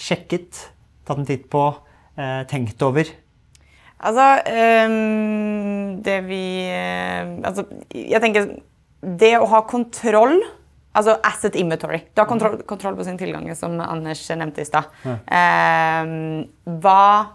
[0.00, 0.66] sjekket,
[1.08, 1.64] tatt en titt på,
[2.20, 3.08] eh, tenkt over?
[4.00, 6.42] Altså, ehm, det vi
[6.72, 8.46] eh, Altså, jeg tenker
[9.02, 10.38] Det å ha kontroll
[10.92, 12.00] Altså asset inventory.
[12.14, 14.88] Du har kontroll, kontroll på sine tilganger, som Anders nevnte i stad.
[15.30, 16.48] Ehm,
[16.82, 17.30] hva,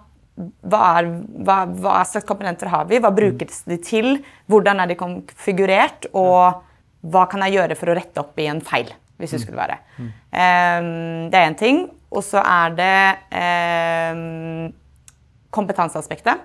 [0.68, 1.08] hva, er,
[1.48, 3.00] hva, hva slags komponenter har vi?
[3.00, 4.18] Hva brukes de til?
[4.52, 6.10] Hvordan er de konfigurert?
[6.14, 6.62] Og
[7.06, 8.92] hva kan jeg gjøre for å rette opp i en feil?
[9.16, 9.78] hvis det skulle være.
[10.04, 10.88] Eh,
[11.32, 11.78] det er én ting.
[12.12, 12.96] Og så er det
[13.32, 14.18] eh,
[15.56, 16.42] kompetanseaspektet.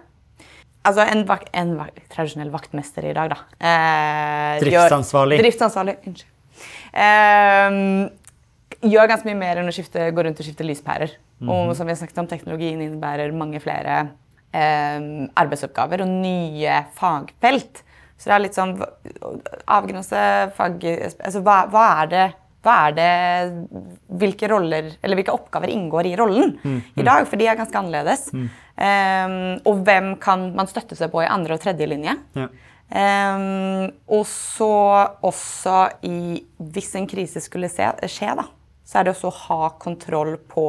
[0.86, 3.40] Altså en, vak en vak tradisjonell vaktmester i dag, da.
[3.58, 5.38] eh, gjør- Driftsansvarlig.
[5.42, 6.30] Driftsansvarlig, unnskyld.
[6.92, 8.08] Ehm,
[8.80, 11.14] gjør ganske mye mer enn å skifte, gå rundt og skifte lyspærer.
[11.48, 14.10] Og som vi har snakket om, teknologien innebærer mange flere
[14.52, 17.82] ehm, arbeidsoppgaver og nye fagfelt.
[18.20, 18.76] Så det er litt sånn
[19.64, 20.20] avgrense
[20.56, 20.84] fag...
[21.24, 22.28] Altså hva, hva er det
[22.60, 23.12] hva er det,
[24.20, 27.24] hvilke roller, eller hvilke oppgaver inngår i rollen i dag?
[27.24, 28.26] For de er ganske annerledes.
[28.76, 32.18] Ehm, og hvem kan man støtte seg på i andre og tredje linje?
[32.36, 32.50] Ja.
[32.90, 34.70] Ehm, og så
[35.22, 38.48] også i Hvis en krise skulle se, skje, da,
[38.84, 40.66] så er det også å ha kontroll på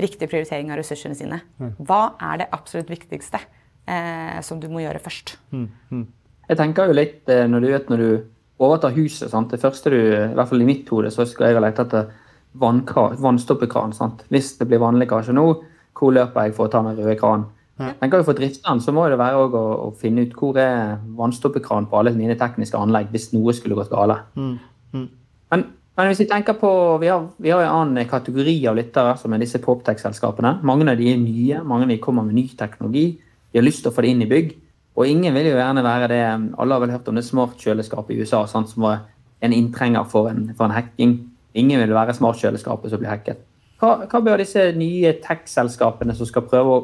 [0.00, 1.42] riktig prioritering av ressursene sine.
[1.84, 3.38] Hva er det absolutt viktigste
[3.84, 5.36] eh, som du må gjøre først?
[6.48, 8.10] Jeg tenker jo litt eh, når du vet når du
[8.60, 9.28] overtar huset.
[9.32, 9.52] Sant?
[9.52, 12.08] Det første du, i hvert fall i mitt hode, så skal jeg ha lett etter
[12.60, 13.92] vannkran, vannstoppekran.
[13.96, 14.24] Sant?
[14.32, 15.46] Hvis det blir vannlekkasje nå,
[15.96, 17.48] hvor løper jeg for å ta den røde kranen?
[17.80, 20.98] Jeg tenker jo For drifteren så må det være å, å finne ut hvor er
[21.16, 24.26] vannstoppekran på alle mine tekniske anlegg hvis noe skulle gått galt.
[25.50, 25.64] Men,
[25.96, 26.70] men hvis vi tenker på,
[27.02, 30.58] vi har, vi har en annen kategori av lyttere, som er disse Poptech-selskapene.
[30.66, 33.06] Mange av de er nye, mange av de kommer med ny teknologi.
[33.50, 34.54] De har lyst til å få det inn i bygg.
[35.00, 36.22] Og ingen vil jo gjerne være det
[36.60, 39.06] Alle har vel hørt om det smartkjøleskapet i USA, sant, som var
[39.40, 41.16] en inntrenger for en, for en hacking.
[41.56, 43.40] Ingen vil være smartkjøleskapet som blir hacket.
[43.80, 46.82] Hva, hva bør disse nye tech-selskapene som skal prøve å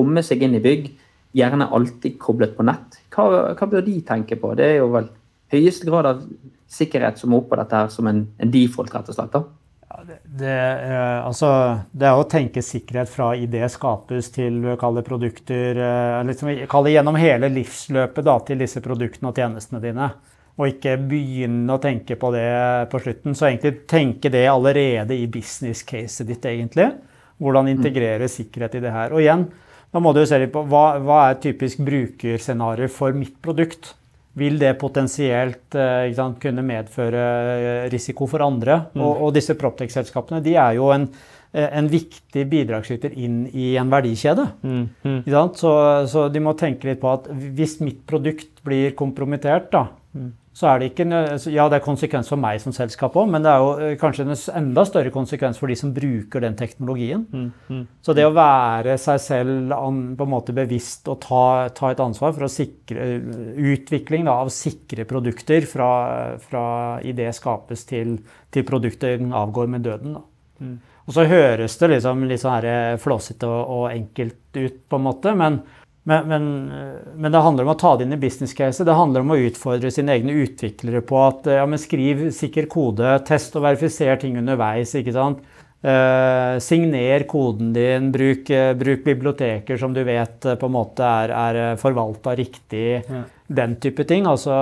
[0.00, 0.90] komme seg inn i bygg,
[1.36, 4.56] gjerne alltid koblet på nett, hva, hva bør de tenke på?
[4.58, 5.06] Det er jo vel
[5.52, 6.24] høyeste grad av
[6.70, 9.34] sikkerhet som må opp på dette her som en, en default, rett og slett.
[9.34, 9.44] da.
[10.24, 11.50] Det, eh, altså,
[11.92, 15.80] det er å tenke sikkerhet fra idé skapes til kalle produkter
[16.26, 16.50] liksom,
[16.86, 20.10] det gjennom hele livsløpet da, til disse produktene og tjenestene dine.
[20.60, 22.46] Og ikke begynne å tenke på det
[22.92, 23.36] på slutten.
[23.36, 26.90] Så egentlig tenke det allerede i business caset ditt, egentlig.
[27.40, 29.14] Hvordan integrere sikkerhet i det her.
[29.16, 29.46] Og igjen,
[29.90, 33.94] da må du se litt på hva, hva er typisk brukerscenario for mitt produkt.
[34.38, 37.24] Vil det potensielt eh, sant, kunne medføre
[37.56, 38.76] eh, risiko for andre?
[38.94, 41.08] Og, og disse Proptex-selskapene de er jo en,
[41.50, 44.46] eh, en viktig bidragsyter inn i en verdikjede.
[45.16, 45.58] Ikke sant?
[45.58, 45.72] Så,
[46.12, 47.26] så de må tenke litt på at
[47.58, 49.88] hvis mitt produkt blir kompromittert, da,
[50.52, 51.06] så er det ikke
[51.52, 54.26] Ja, det er konsekvens for meg som selskap òg, men det er jo eh, kanskje
[54.26, 57.22] en enda større konsekvens for de som bruker den teknologien.
[58.02, 61.44] Så det å være seg selv an, på en måte bevisst og ta,
[61.76, 63.30] ta et ansvar for å sikre eh,
[63.76, 65.90] utvikling da, av sikre produkter fra,
[66.42, 66.66] fra
[67.06, 68.18] idé skapes til,
[68.50, 70.18] til produktet avgår med døden.
[70.18, 70.26] Da.
[71.08, 75.06] Og så høres det liksom litt sånn her flåsete og, og enkelt ut, på en
[75.06, 75.62] måte, men,
[76.08, 76.44] men, men,
[77.14, 78.84] men det handler om å ta det inn i business case.
[78.86, 83.18] Det handler om å utfordre sine egne utviklere på at ja, men skriv sikker kode,
[83.28, 84.94] test og verifiser ting underveis.
[84.96, 85.44] ikke sant?
[85.82, 91.04] Eh, signer koden din, bruk, eh, bruk biblioteker som du vet eh, på en måte
[91.04, 93.00] er, er forvalta riktig.
[93.46, 94.28] Den type ting.
[94.28, 94.52] Altså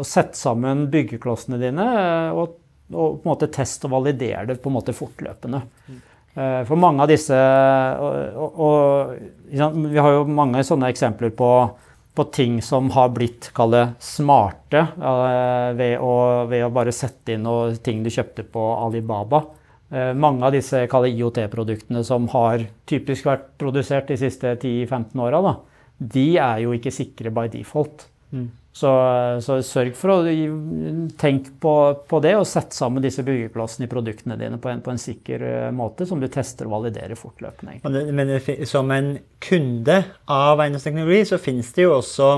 [0.00, 2.58] å sette sammen byggeklossene dine eh, og,
[2.90, 5.62] og på en måte test og validere det på en måte fortløpende.
[6.34, 7.36] Eh, For mange av disse
[8.02, 9.12] og, og, og,
[9.46, 11.50] Vi har jo mange sånne eksempler på,
[12.14, 16.14] på ting som har blitt kall smarte eh, ved, å,
[16.50, 19.44] ved å bare sette inn noe ting du kjøpte på Alibaba.
[19.94, 25.56] Eh, Mange av disse IOT-produktene som har typisk vært produsert de siste 10-15 åra,
[25.98, 28.08] de er jo ikke sikre by default.
[28.74, 28.90] Så,
[29.46, 30.16] så sørg for å
[31.20, 31.72] tenke på,
[32.10, 35.44] på det, og sett sammen disse byggeplassene i produktene dine på en, på en sikker
[35.46, 37.76] eh, måte, som du tester og validerer fortløpende.
[37.84, 39.12] Det- Men som en
[39.46, 42.32] kunde av eiendomsteknologi, så finnes det jo også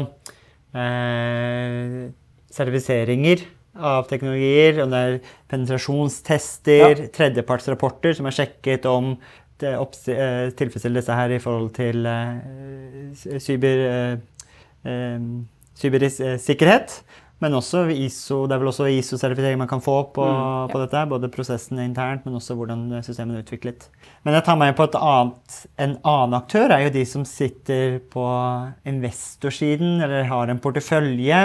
[0.76, 2.04] eh,
[2.52, 4.82] sertifiseringer av teknologier.
[4.84, 5.18] Og det er
[5.52, 9.14] penetrasjonstester, tredjepartsrapporter som er sjekket om
[9.60, 14.16] det eh, tilfredsstiller disse her i forhold til eh, cyber, eh,
[14.84, 15.30] eh,
[15.78, 17.00] cybersikkerhet.
[17.44, 20.24] Men også ISO, det er vel også ISO-sertifisering man kan få på,
[20.72, 21.02] på dette.
[21.10, 23.84] Både prosessen internt, men også hvordan systemet er utviklet.
[24.24, 27.98] Men jeg tar meg på et annet, en annen aktør, er jo de som sitter
[28.12, 28.24] på
[28.88, 31.42] investorsiden eller har en portefølje.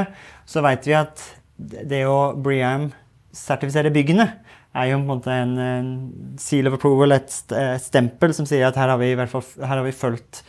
[0.48, 1.26] Så vet vi at
[1.60, 4.30] det å Briam-sertifisere byggene
[4.72, 5.92] er jo på en måte en, en
[6.40, 7.34] seal of approval, et
[7.84, 10.46] stempel som sier at her har vi, i hvert fall, her har vi fulgt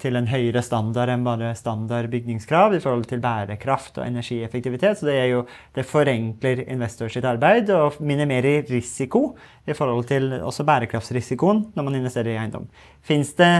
[0.00, 4.98] til en høyere standard enn bare standard bygningskrav i forhold til bærekraft og energieffektivitet.
[4.98, 5.44] Så det, jo,
[5.76, 9.28] det forenkler investor sitt arbeid og minimerer risiko
[9.66, 12.66] i forhold til også bærekraftsrisikoen når man investerer i eiendom.
[13.06, 13.52] Fins det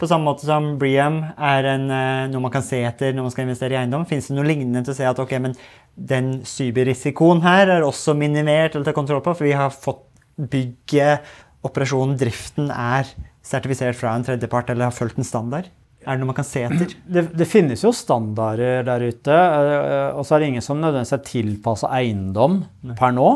[0.00, 3.34] på samme måte som Briam er en, eh, noe man kan se etter når man
[3.34, 5.54] skal investere i eiendom, fins det noe lignende til å se at ok, men
[5.94, 10.02] den cyberrisikoen her er også minimert eller ta kontroll på, for vi har fått
[10.34, 11.22] bygget,
[11.64, 13.06] operasjonen, driften er
[13.44, 15.70] sertifisert fra en tredjepart eller har fulgt en standard?
[16.04, 16.92] Er det noe man kan se etter?
[17.14, 21.16] Det, det finnes jo standarder der ute, eh, og så er det ingen som nødvendigvis
[21.16, 22.62] er tilpassa eiendom
[22.98, 23.30] per nå.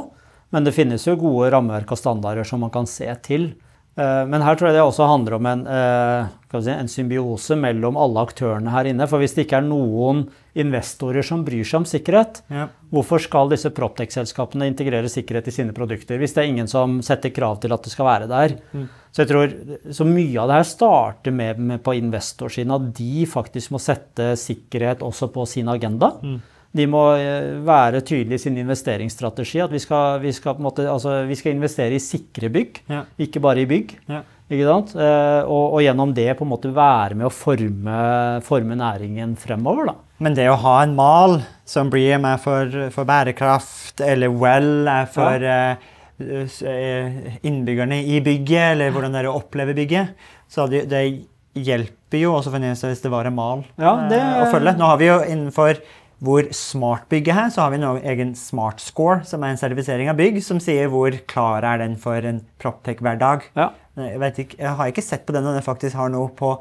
[0.55, 3.51] Men det finnes jo gode rammeverk og standarder som man kan se til.
[3.99, 7.97] Eh, Men her tror jeg det også handler om en, eh, si, en symbiose mellom
[7.99, 9.09] alle aktørene her inne.
[9.11, 10.29] For hvis det ikke er noen
[10.59, 12.69] investorer som bryr seg om sikkerhet, Ja.
[12.93, 17.31] hvorfor skal disse Proptech-selskapene integrere sikkerhet i sine produkter hvis det er ingen som setter
[17.31, 18.57] krav til at det skal være der?
[19.13, 23.27] Så jeg tror så mye av det her starter med, med på investorsiden, at de
[23.27, 26.13] faktisk må sette sikkerhet også på sin agenda.
[26.79, 29.61] De må eh, være tydelige i sin investeringsstrategi.
[29.65, 33.03] At vi skal, vi skal, måte, altså, vi skal investere i sikre bygg, Ja.
[33.19, 33.97] ikke bare i bygg.
[34.09, 34.23] Ja.
[34.49, 37.99] Eh, Og, og gjennom det på en måte være med å forme,
[38.47, 39.91] forme næringen fremover.
[39.91, 39.95] da.
[40.25, 41.37] Men det å ha en mal
[41.69, 45.77] som Bream er for, for bærekraft, eller Well er for ja.
[46.19, 50.15] eh, innbyggerne i bygget, eller hvordan dere opplever bygget,
[50.51, 51.05] så det, det
[51.59, 54.77] hjelper jo også for en hvis det var en mal Ja, det- eh, å følge.
[54.79, 55.79] Nå har vi jo innenfor
[56.25, 60.09] hvor smart bygget er, så har vi en egen Smart Score, som er en sertifisering
[60.11, 63.47] av bygg, som sier hvor klar er den for en Proptech-hverdag.
[63.55, 63.69] Ja.
[63.99, 66.57] Jeg, ikke, jeg har ikke sett på den om den faktisk har noe på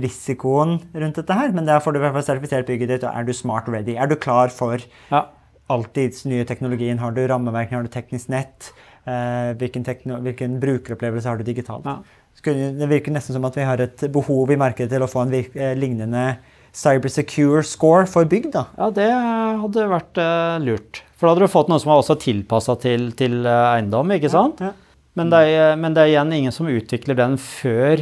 [0.00, 3.12] risikoen rundt dette her, men der får du i hvert fall sertifisert bygget ditt, og
[3.12, 3.98] er du smart ready?
[4.00, 4.80] Er du klar for
[5.12, 5.26] Ja.
[5.68, 6.98] alltids nye teknologien?
[6.98, 8.72] Har du rammeverk, har du teknisk nett?
[9.06, 11.84] Eh, hvilken, tekno hvilken brukeropplevelse har du digitalt?
[11.84, 11.98] Ja.
[12.42, 15.34] Det virker nesten som at vi har et behov i markedet til å få en
[15.34, 16.38] eh, lignende
[16.72, 18.66] cybersecure score for bygg, da.
[18.78, 21.02] Ja, det hadde vært uh, lurt.
[21.18, 24.30] For da hadde du fått noe som var også tilpassa til, til uh, eiendom, ikke
[24.32, 24.62] sant?
[24.64, 24.72] Ja.
[25.18, 28.00] Men, det er, men det er igjen ingen som utvikler den før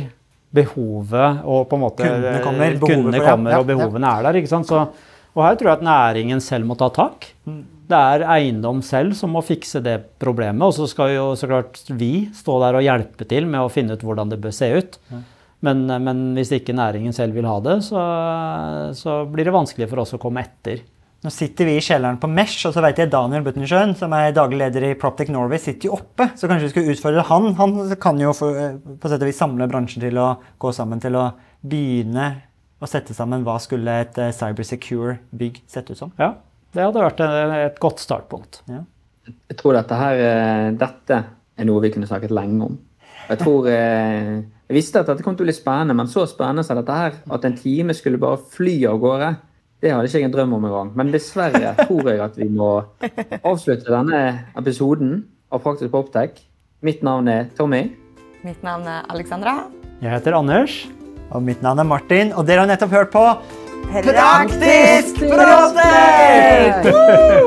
[0.54, 4.38] behovet og på en måte Kundene eh, kommer, kundene for- kommer og behovene er der.
[4.40, 4.70] ikke sant?
[4.70, 4.84] Så,
[5.34, 7.28] og her tror jeg at næringen selv må ta tak.
[7.46, 7.60] Mm.
[7.90, 10.62] Det er eiendom selv som må fikse det problemet.
[10.62, 13.98] Og så skal jo så klart vi stå der og hjelpe til med å finne
[13.98, 14.98] ut hvordan det bør se ut.
[15.66, 18.00] Men, men hvis ikke næringen selv vil ha det, så,
[18.96, 20.80] så blir det vanskelig for oss å komme etter.
[21.20, 24.30] Nå sitter vi i kjelleren på Mesh, og så vet jeg Daniel Buttensjøen, som er
[24.32, 26.30] daglig leder i Proptech Norway, sitter jo oppe.
[26.32, 27.50] Så kanskje vi skulle utfordre han.
[27.58, 30.30] Han kan jo for, på sett og vis samle bransjen til å
[30.64, 31.26] gå sammen til å
[31.61, 32.30] begynne
[32.80, 36.14] å sette sammen hva skulle et eh, cybersecure bygg sett ut som.
[36.16, 36.38] Ja,
[36.72, 38.62] Det hadde vært et, godt startpunkt.
[38.70, 38.86] Ja.
[39.28, 41.18] Jeg tror dette her eh, Dette
[41.61, 42.80] er noe vi kunne snakket lenge om.
[43.28, 44.38] Jeg tror eh,
[44.70, 47.16] Jeg visste at dette kom til å bli spennende, men så spennende som dette her,
[47.34, 49.30] at en time skulle bare fly av gårde,
[49.82, 50.92] det hadde ikke jeg en drøm om engang.
[50.94, 52.68] Men dessverre tror jeg at vi må
[53.40, 54.20] avslutte denne
[54.60, 56.38] episoden av Praktisk Poptech.
[56.86, 57.80] Mitt navn er Tommy.
[58.46, 59.56] Mitt navn er Alexandra.
[60.04, 60.76] Jeg heter Anders.
[61.34, 63.24] Og mitt navn er Martin, og dere har nettopp hørt på
[63.90, 66.86] Praktisk Prostek!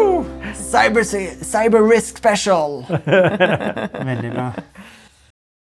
[0.73, 2.81] Cyber, cyber Risk Special.
[4.11, 4.49] Veldig bra.